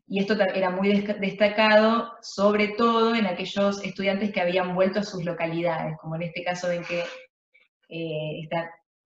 Y 0.06 0.20
esto 0.20 0.34
era 0.54 0.70
muy 0.70 1.00
destacado, 1.18 2.12
sobre 2.22 2.68
todo 2.68 3.16
en 3.16 3.26
aquellos 3.26 3.84
estudiantes 3.84 4.30
que 4.32 4.40
habían 4.40 4.76
vuelto 4.76 5.00
a 5.00 5.02
sus 5.02 5.24
localidades, 5.24 5.96
como 5.98 6.14
en 6.14 6.22
este 6.22 6.44
caso 6.44 6.70
en 6.70 6.84
que 6.84 7.00
eh, 7.88 8.48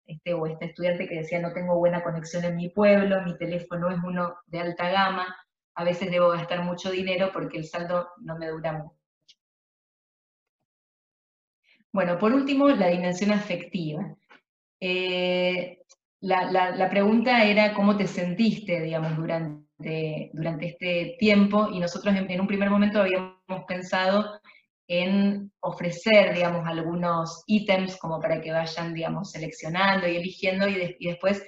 este 0.05 0.35
o 0.35 0.47
este 0.47 0.67
estudiante 0.67 1.09
que 1.09 1.21
decía 1.21 1.41
no 1.41 1.55
tengo 1.55 1.79
buena 1.79 2.03
conexión 2.03 2.45
en 2.45 2.57
mi 2.57 2.69
pueblo, 2.69 3.23
mi 3.23 3.39
teléfono 3.39 3.89
es 3.91 3.99
uno 4.05 4.37
de 4.47 4.61
alta 4.61 4.91
gama, 4.91 5.35
a 5.77 5.85
veces 5.85 6.11
debo 6.11 6.29
gastar 6.29 6.63
mucho 6.63 6.91
dinero 6.91 7.31
porque 7.33 7.57
el 7.57 7.65
saldo 7.65 8.09
no 8.19 8.37
me 8.37 8.49
dura 8.49 8.73
mucho. 8.73 9.00
Bueno, 11.93 12.19
por 12.19 12.33
último, 12.33 12.69
la 12.69 12.89
dimensión 12.89 13.33
afectiva. 13.33 14.17
Eh, 14.81 15.79
la, 16.21 16.89
pregunta 16.91 17.45
era 17.45 17.75
cómo 17.75 17.97
te 17.97 18.07
sentiste, 18.07 18.81
digamos, 18.81 19.17
durante, 19.17 20.31
durante 20.33 20.67
este 20.67 21.17
tiempo, 21.19 21.69
y 21.73 21.81
nosotros 21.81 22.15
en, 22.17 22.41
un 22.41 22.47
primer 22.47 22.71
momento 22.71 23.01
habíamos 23.01 23.65
pensado 23.67 24.41
en 24.87 25.53
ofrecer, 25.61 26.35
digamos, 26.35 26.67
algunos 26.67 27.43
ítems 27.47 27.97
como 27.97 28.21
para 28.21 28.41
que 28.41 28.53
vayan, 28.53 28.95
digamos, 28.95 29.33
seleccionando 29.33 30.09
y 30.09 30.17
eligiendo, 30.17 30.69
y, 30.69 30.97
después 31.01 31.43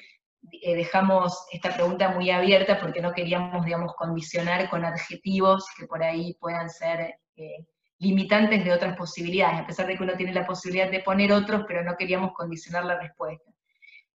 eh, 0.62 0.74
dejamos 0.74 1.46
esta 1.52 1.74
pregunta 1.74 2.09
muy 2.11 2.31
abierta 2.31 2.81
porque 2.81 3.00
no 3.00 3.12
queríamos, 3.12 3.64
digamos, 3.64 3.94
condicionar 3.94 4.68
con 4.70 4.85
adjetivos 4.85 5.64
que 5.78 5.87
por 5.87 6.02
ahí 6.02 6.35
puedan 6.40 6.68
ser 6.70 7.14
eh, 7.37 7.66
limitantes 8.03 8.65
de 8.65 8.73
otras 8.73 8.97
posibilidades, 8.97 9.61
a 9.61 9.67
pesar 9.67 9.87
de 9.87 9.97
que 9.97 10.03
uno 10.03 10.15
tiene 10.17 10.35
la 10.35 10.45
posibilidad 10.45 10.91
de 10.91 11.01
poner 11.01 11.33
otros, 11.33 11.65
pero 11.69 11.85
no 11.85 11.97
queríamos 11.97 12.33
condicionar 12.33 12.85
la 12.85 12.99
respuesta. 12.99 13.51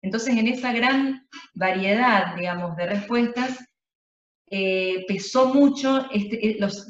Entonces, 0.01 0.37
en 0.37 0.49
esa 0.49 0.73
gran 0.73 1.29
variedad, 1.55 2.35
digamos, 2.35 2.77
de 2.77 2.87
respuestas, 2.87 3.59
eh, 4.51 5.05
pesó 5.07 5.53
mucho, 5.53 6.09
este, 6.13 6.51
eh, 6.51 6.57
los, 6.59 6.87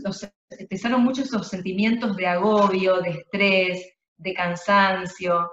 pesaron 0.68 1.02
mucho 1.02 1.22
esos 1.22 1.48
sentimientos 1.48 2.16
de 2.16 2.26
agobio, 2.28 3.00
de 3.00 3.10
estrés, 3.10 3.96
de 4.16 4.34
cansancio, 4.34 5.50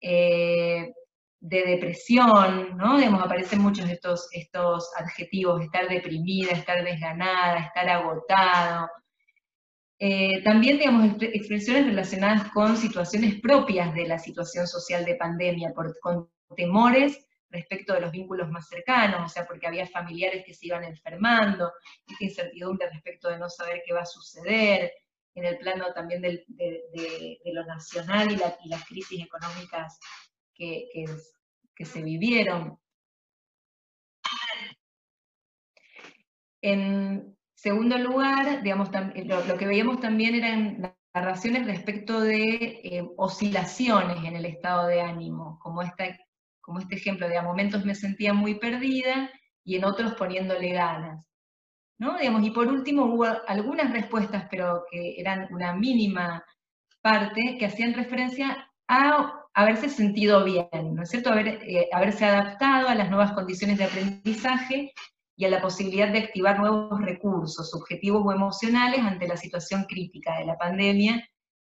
eh, 0.00 0.92
de 1.40 1.62
depresión, 1.62 2.76
¿no? 2.76 2.98
Digamos, 2.98 3.22
aparecen 3.22 3.60
muchos 3.60 3.88
estos, 3.88 4.28
estos 4.32 4.90
adjetivos, 4.96 5.62
estar 5.62 5.88
deprimida, 5.88 6.50
estar 6.50 6.82
desganada, 6.84 7.60
estar 7.60 7.88
agotado, 7.88 8.88
eh, 10.02 10.42
también, 10.42 10.78
digamos, 10.78 11.14
expresiones 11.20 11.84
relacionadas 11.84 12.50
con 12.52 12.74
situaciones 12.74 13.38
propias 13.38 13.92
de 13.92 14.08
la 14.08 14.18
situación 14.18 14.66
social 14.66 15.04
de 15.04 15.16
pandemia, 15.16 15.74
con 15.74 16.26
temores 16.56 17.26
respecto 17.50 17.92
de 17.92 18.00
los 18.00 18.10
vínculos 18.10 18.48
más 18.50 18.66
cercanos, 18.66 19.20
o 19.26 19.28
sea, 19.28 19.44
porque 19.44 19.66
había 19.66 19.86
familiares 19.86 20.42
que 20.46 20.54
se 20.54 20.68
iban 20.68 20.84
enfermando, 20.84 21.70
esta 22.06 22.24
incertidumbre 22.24 22.88
respecto 22.88 23.28
de 23.28 23.38
no 23.38 23.50
saber 23.50 23.82
qué 23.84 23.92
va 23.92 24.00
a 24.00 24.06
suceder, 24.06 24.90
en 25.34 25.44
el 25.44 25.58
plano 25.58 25.92
también 25.92 26.22
de, 26.22 27.38
lo 27.44 27.66
nacional 27.66 28.32
y, 28.32 28.36
las 28.68 28.86
crisis 28.86 29.22
económicas 29.22 29.98
que, 30.54 30.88
que 31.74 31.84
se 31.84 32.02
vivieron. 32.02 32.78
En, 36.62 37.36
Segundo 37.60 37.98
lugar, 37.98 38.62
digamos, 38.62 38.88
lo, 38.90 39.58
que 39.58 39.66
veíamos 39.66 40.00
también 40.00 40.34
eran 40.34 40.94
narraciones 41.12 41.66
respecto 41.66 42.18
de 42.18 42.80
eh, 42.82 43.06
oscilaciones 43.18 44.24
en 44.24 44.34
el 44.34 44.46
estado 44.46 44.86
de 44.86 45.02
ánimo, 45.02 45.58
como, 45.60 45.82
este 45.82 46.16
ejemplo 46.90 47.28
de 47.28 47.36
a 47.36 47.42
momentos 47.42 47.84
me 47.84 47.94
sentía 47.94 48.32
muy 48.32 48.54
perdida 48.54 49.30
y 49.62 49.76
en 49.76 49.84
otros 49.84 50.14
poniéndole 50.14 50.72
ganas. 50.72 51.22
¿no? 51.98 52.16
Digamos, 52.16 52.46
y 52.46 52.50
por 52.50 52.66
último 52.66 53.04
hubo 53.04 53.26
algunas 53.46 53.92
respuestas, 53.92 54.46
pero 54.50 54.86
que 54.90 55.20
eran 55.20 55.46
una 55.52 55.74
mínima 55.74 56.42
parte, 57.02 57.58
que 57.58 57.66
hacían 57.66 57.92
referencia 57.92 58.70
a 58.88 59.34
haberse 59.52 59.90
sentido 59.90 60.44
bien, 60.44 60.94
¿no 60.94 61.02
es 61.02 61.10
cierto? 61.10 61.34
Eh, 61.34 61.90
haberse 61.92 62.24
adaptado 62.24 62.88
a 62.88 62.94
las 62.94 63.10
nuevas 63.10 63.32
condiciones 63.32 63.76
de 63.76 63.84
aprendizaje 63.84 64.94
y 65.40 65.46
a 65.46 65.48
la 65.48 65.62
posibilidad 65.62 66.12
de 66.12 66.18
activar 66.18 66.58
nuevos 66.58 67.00
recursos 67.00 67.70
subjetivos 67.70 68.22
o 68.26 68.30
emocionales 68.30 69.00
ante 69.00 69.26
la 69.26 69.38
situación 69.38 69.84
crítica 69.84 70.38
de 70.38 70.44
la 70.44 70.58
pandemia, 70.58 71.26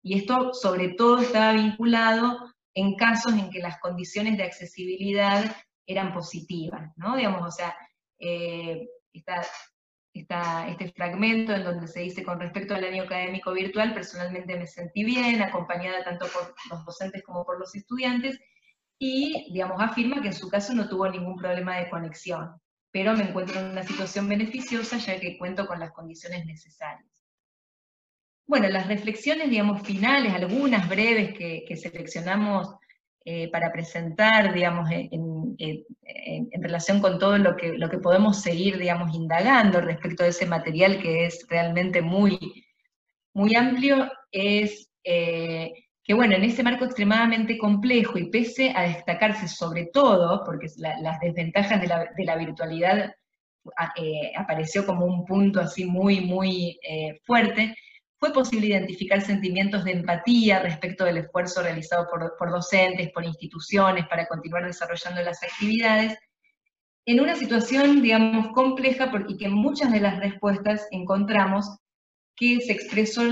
y 0.02 0.18
esto 0.18 0.52
sobre 0.52 0.88
todo 0.94 1.20
estaba 1.20 1.52
vinculado 1.52 2.40
en 2.74 2.96
casos 2.96 3.34
en 3.34 3.50
que 3.50 3.60
las 3.60 3.78
condiciones 3.78 4.36
de 4.36 4.42
accesibilidad 4.42 5.44
eran 5.86 6.12
positivas, 6.12 6.90
¿no? 6.96 7.14
Digamos, 7.14 7.46
o 7.46 7.50
sea, 7.52 7.76
eh, 8.18 8.84
este 9.12 10.92
fragmento 10.96 11.52
en 11.52 11.62
donde 11.62 11.86
se 11.86 12.00
dice 12.00 12.24
con 12.24 12.40
respecto 12.40 12.74
al 12.74 12.82
año 12.82 13.04
académico 13.04 13.52
virtual, 13.52 13.94
personalmente 13.94 14.58
me 14.58 14.66
sentí 14.66 15.04
bien, 15.04 15.40
acompañada 15.40 16.02
tanto 16.02 16.26
por 16.26 16.52
los 16.68 16.84
docentes 16.84 17.22
como 17.22 17.44
por 17.44 17.60
los 17.60 17.72
estudiantes, 17.76 18.40
y, 18.98 19.52
digamos, 19.52 19.80
afirma 19.80 20.20
que 20.20 20.28
en 20.28 20.34
su 20.34 20.48
caso 20.48 20.74
no 20.74 20.88
tuvo 20.88 21.08
ningún 21.08 21.36
problema 21.36 21.76
de 21.76 21.88
conexión 21.88 22.60
pero 22.92 23.16
me 23.16 23.24
encuentro 23.24 23.58
en 23.58 23.70
una 23.70 23.82
situación 23.82 24.28
beneficiosa 24.28 24.98
ya 24.98 25.18
que 25.18 25.38
cuento 25.38 25.66
con 25.66 25.80
las 25.80 25.92
condiciones 25.92 26.44
necesarias. 26.44 27.10
Bueno, 28.46 28.68
las 28.68 28.86
reflexiones, 28.86 29.48
digamos, 29.48 29.82
finales, 29.82 30.34
algunas 30.34 30.88
breves 30.88 31.32
que, 31.32 31.76
seleccionamos 31.76 32.74
eh, 33.24 33.50
para 33.50 33.72
presentar, 33.72 34.52
digamos, 34.52 34.90
en, 34.90 35.56
relación 36.60 37.00
con 37.00 37.18
todo 37.18 37.38
lo 37.38 37.56
que, 37.56 37.78
lo 37.78 37.88
que 37.88 37.98
podemos 37.98 38.42
seguir, 38.42 38.78
digamos, 38.78 39.14
indagando 39.14 39.80
respecto 39.80 40.22
de 40.22 40.30
ese 40.30 40.46
material 40.46 41.00
que 41.00 41.24
es 41.24 41.46
realmente 41.48 42.02
muy, 42.02 42.38
muy 43.32 43.54
amplio, 43.54 44.12
es 44.30 44.90
eh, 45.02 45.72
que 46.04 46.14
bueno, 46.14 46.34
en 46.34 46.44
ese 46.44 46.62
marco 46.62 46.84
extremadamente 46.84 47.56
complejo 47.58 48.18
y 48.18 48.30
pese 48.30 48.72
a 48.74 48.82
destacarse 48.82 49.46
sobre 49.46 49.86
todo, 49.86 50.42
porque 50.44 50.66
las 50.76 51.20
desventajas 51.20 51.80
de 51.80 52.24
la, 52.24 52.36
virtualidad 52.36 53.14
eh, 53.96 54.32
apareció 54.36 54.84
como 54.84 55.06
un 55.06 55.24
punto 55.24 55.60
así 55.60 55.84
muy, 55.84 56.20
muy 56.20 56.78
eh, 56.82 57.20
fuerte, 57.24 57.76
fue 58.18 58.32
posible 58.32 58.68
identificar 58.68 59.20
sentimientos 59.20 59.84
de 59.84 59.92
empatía 59.92 60.60
respecto 60.60 61.04
del 61.04 61.18
esfuerzo 61.18 61.62
realizado 61.62 62.08
por, 62.08 62.36
por 62.36 62.50
docentes, 62.50 63.10
por 63.12 63.24
instituciones, 63.24 64.06
para 64.06 64.26
continuar 64.26 64.64
desarrollando 64.64 65.22
las 65.22 65.42
actividades, 65.42 66.16
en 67.04 67.20
una 67.20 67.34
situación, 67.34 68.00
digamos, 68.00 68.52
compleja 68.52 69.10
y 69.28 69.36
que 69.36 69.48
muchas 69.48 69.90
de 69.90 70.00
las 70.00 70.18
respuestas 70.20 70.86
encontramos 70.92 71.66
que 72.36 72.60
se 72.60 72.72
expresó 72.72 73.22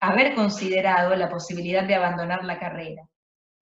haber 0.00 0.34
considerado 0.34 1.14
la 1.16 1.28
posibilidad 1.28 1.84
de 1.84 1.94
abandonar 1.94 2.44
la 2.44 2.58
carrera. 2.58 3.08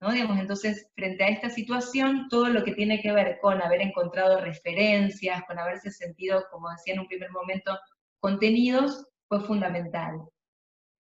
¿no? 0.01 0.13
Digamos, 0.13 0.39
entonces, 0.39 0.91
frente 0.95 1.25
a 1.25 1.29
esta 1.29 1.49
situación, 1.49 2.29
todo 2.29 2.49
lo 2.49 2.65
que 2.65 2.73
tiene 2.73 3.01
que 3.01 3.13
ver 3.13 3.39
con 3.41 3.63
haber 3.63 3.81
encontrado 3.81 4.41
referencias, 4.41 5.43
con 5.47 5.59
haberse 5.59 5.91
sentido, 5.91 6.45
como 6.51 6.71
decía 6.71 6.95
en 6.95 7.01
un 7.01 7.07
primer 7.07 7.31
momento, 7.31 7.79
contenidos, 8.21 9.07
fue 9.29 9.41
fundamental. 9.41 10.21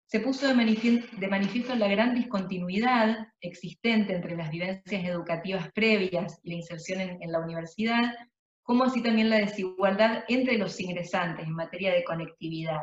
Se 0.07 0.19
puso 0.19 0.47
de 0.47 0.55
manifiesto, 1.29 1.75
la 1.75 1.87
gran 1.87 2.15
discontinuidad 2.15 3.27
existente 3.41 4.15
entre 4.15 4.35
las 4.35 4.49
vivencias 4.49 5.05
educativas 5.05 5.71
previas 5.71 6.39
y 6.41 6.49
la 6.49 6.55
inserción 6.55 6.99
en, 6.99 7.21
en 7.21 7.31
la 7.31 7.39
universidad, 7.39 8.15
como 8.63 8.83
así 8.83 9.03
también 9.03 9.29
la 9.29 9.37
desigualdad 9.37 10.23
entre 10.27 10.57
los 10.57 10.79
ingresantes 10.79 11.45
en 11.45 11.53
materia 11.53 11.93
de 11.93 12.03
conectividad 12.03 12.81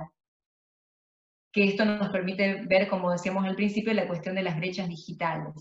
que 1.57 1.65
esto 1.65 1.87
nos 1.87 2.11
permite 2.11 2.67
ver, 2.67 2.87
como 2.87 3.11
decíamos 3.11 3.47
al 3.47 3.57
principio, 3.57 3.95
la 3.95 4.07
cuestión 4.07 4.35
de 4.35 4.43
las 4.43 4.59
brechas 4.59 4.91
digitales. 4.91 5.55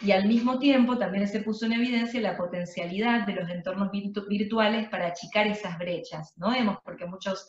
Y 0.00 0.12
al 0.12 0.28
mismo 0.28 0.60
tiempo 0.60 0.96
también 0.96 1.26
se 1.26 1.40
puso 1.40 1.66
en 1.66 1.72
evidencia 1.72 2.20
la 2.20 2.36
potencialidad 2.36 3.26
de 3.26 3.32
los 3.32 3.50
entornos 3.50 3.90
virtuales 3.90 4.88
para 4.90 5.08
achicar 5.08 5.48
esas 5.48 5.76
brechas, 5.76 6.34
¿no? 6.36 6.52
Vemos, 6.52 6.78
porque 6.84 7.04
muchos, 7.04 7.48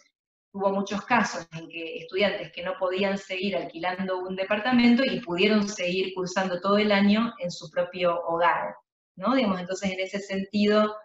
hubo 0.52 0.72
muchos 0.72 1.06
casos 1.06 1.48
en 1.56 1.70
que 1.70 2.00
estudiantes 2.00 2.52
que 2.52 2.64
no 2.64 2.74
podían 2.80 3.20
seguir 3.20 3.56
alquilando 3.56 4.18
un 4.18 4.36
departamento 4.36 5.04
y 5.06 5.20
pudieron 5.20 5.70
seguir 5.70 6.16
cursando 6.16 6.60
todo 6.60 6.80
el 6.80 6.92
año 6.92 7.36
en 7.38 7.52
su 7.52 7.70
propio 7.70 8.20
hogar, 8.26 8.74
¿no? 9.16 9.36
Digamos, 9.36 9.60
entonces 9.60 9.92
en 9.92 10.00
ese 10.00 10.18
sentido, 10.18 10.96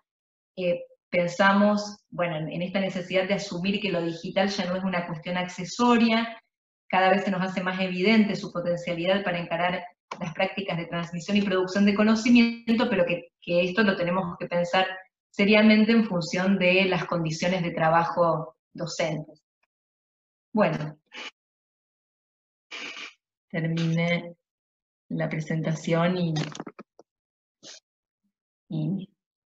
eh, 0.57 0.81
pensamos, 1.11 1.99
bueno, 2.09 2.37
en, 2.37 2.63
esta 2.63 2.81
necesidad 2.81 3.29
de 3.29 3.35
asumir 3.35 3.83
que 3.83 3.93
lo 3.93 4.01
digital 4.01 4.49
ya 4.49 4.65
no 4.65 4.77
es 4.77 4.83
una 4.83 5.07
cuestión 5.07 5.37
accesoria, 5.37 6.41
cada 6.89 7.11
vez 7.11 7.25
se 7.25 7.31
nos 7.31 7.43
hace 7.43 7.63
más 7.63 7.81
evidente 7.81 8.37
su 8.37 8.53
potencialidad 8.53 9.25
para 9.25 9.39
encarar 9.39 9.85
las 10.21 10.33
prácticas 10.35 10.77
de 10.77 10.87
transmisión 10.87 11.37
y 11.37 11.43
producción 11.43 11.85
de 11.85 11.95
conocimiento, 11.95 12.89
pero 12.89 13.05
que, 13.05 13.31
esto 13.45 13.83
lo 13.83 13.97
tenemos 13.97 14.37
que 14.39 14.47
pensar 14.47 14.87
seriamente 15.31 15.93
en 15.93 16.05
función 16.05 16.59
de 16.59 16.85
las 16.87 17.05
condiciones 17.05 17.63
de 17.63 17.71
trabajo 17.71 18.57
docentes. 18.73 19.43
Bueno, 20.53 20.99
terminé 23.51 24.35
la 25.09 25.29
presentación 25.29 26.17
y, 26.17 26.35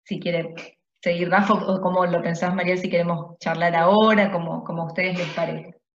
si 0.04 0.20
quiere 0.20 0.54
seguir 1.02 1.30
Rafa 1.30 1.54
o 1.54 1.80
cómo 1.80 2.06
lo 2.06 2.22
pensás 2.22 2.54
María, 2.54 2.76
si 2.76 2.88
queremos 2.88 3.38
charlar 3.38 3.74
ahora, 3.76 4.32
como, 4.32 4.64
como 4.64 4.82
a 4.82 4.86
ustedes 4.86 5.18
les 5.18 5.28
parece. 5.34 5.79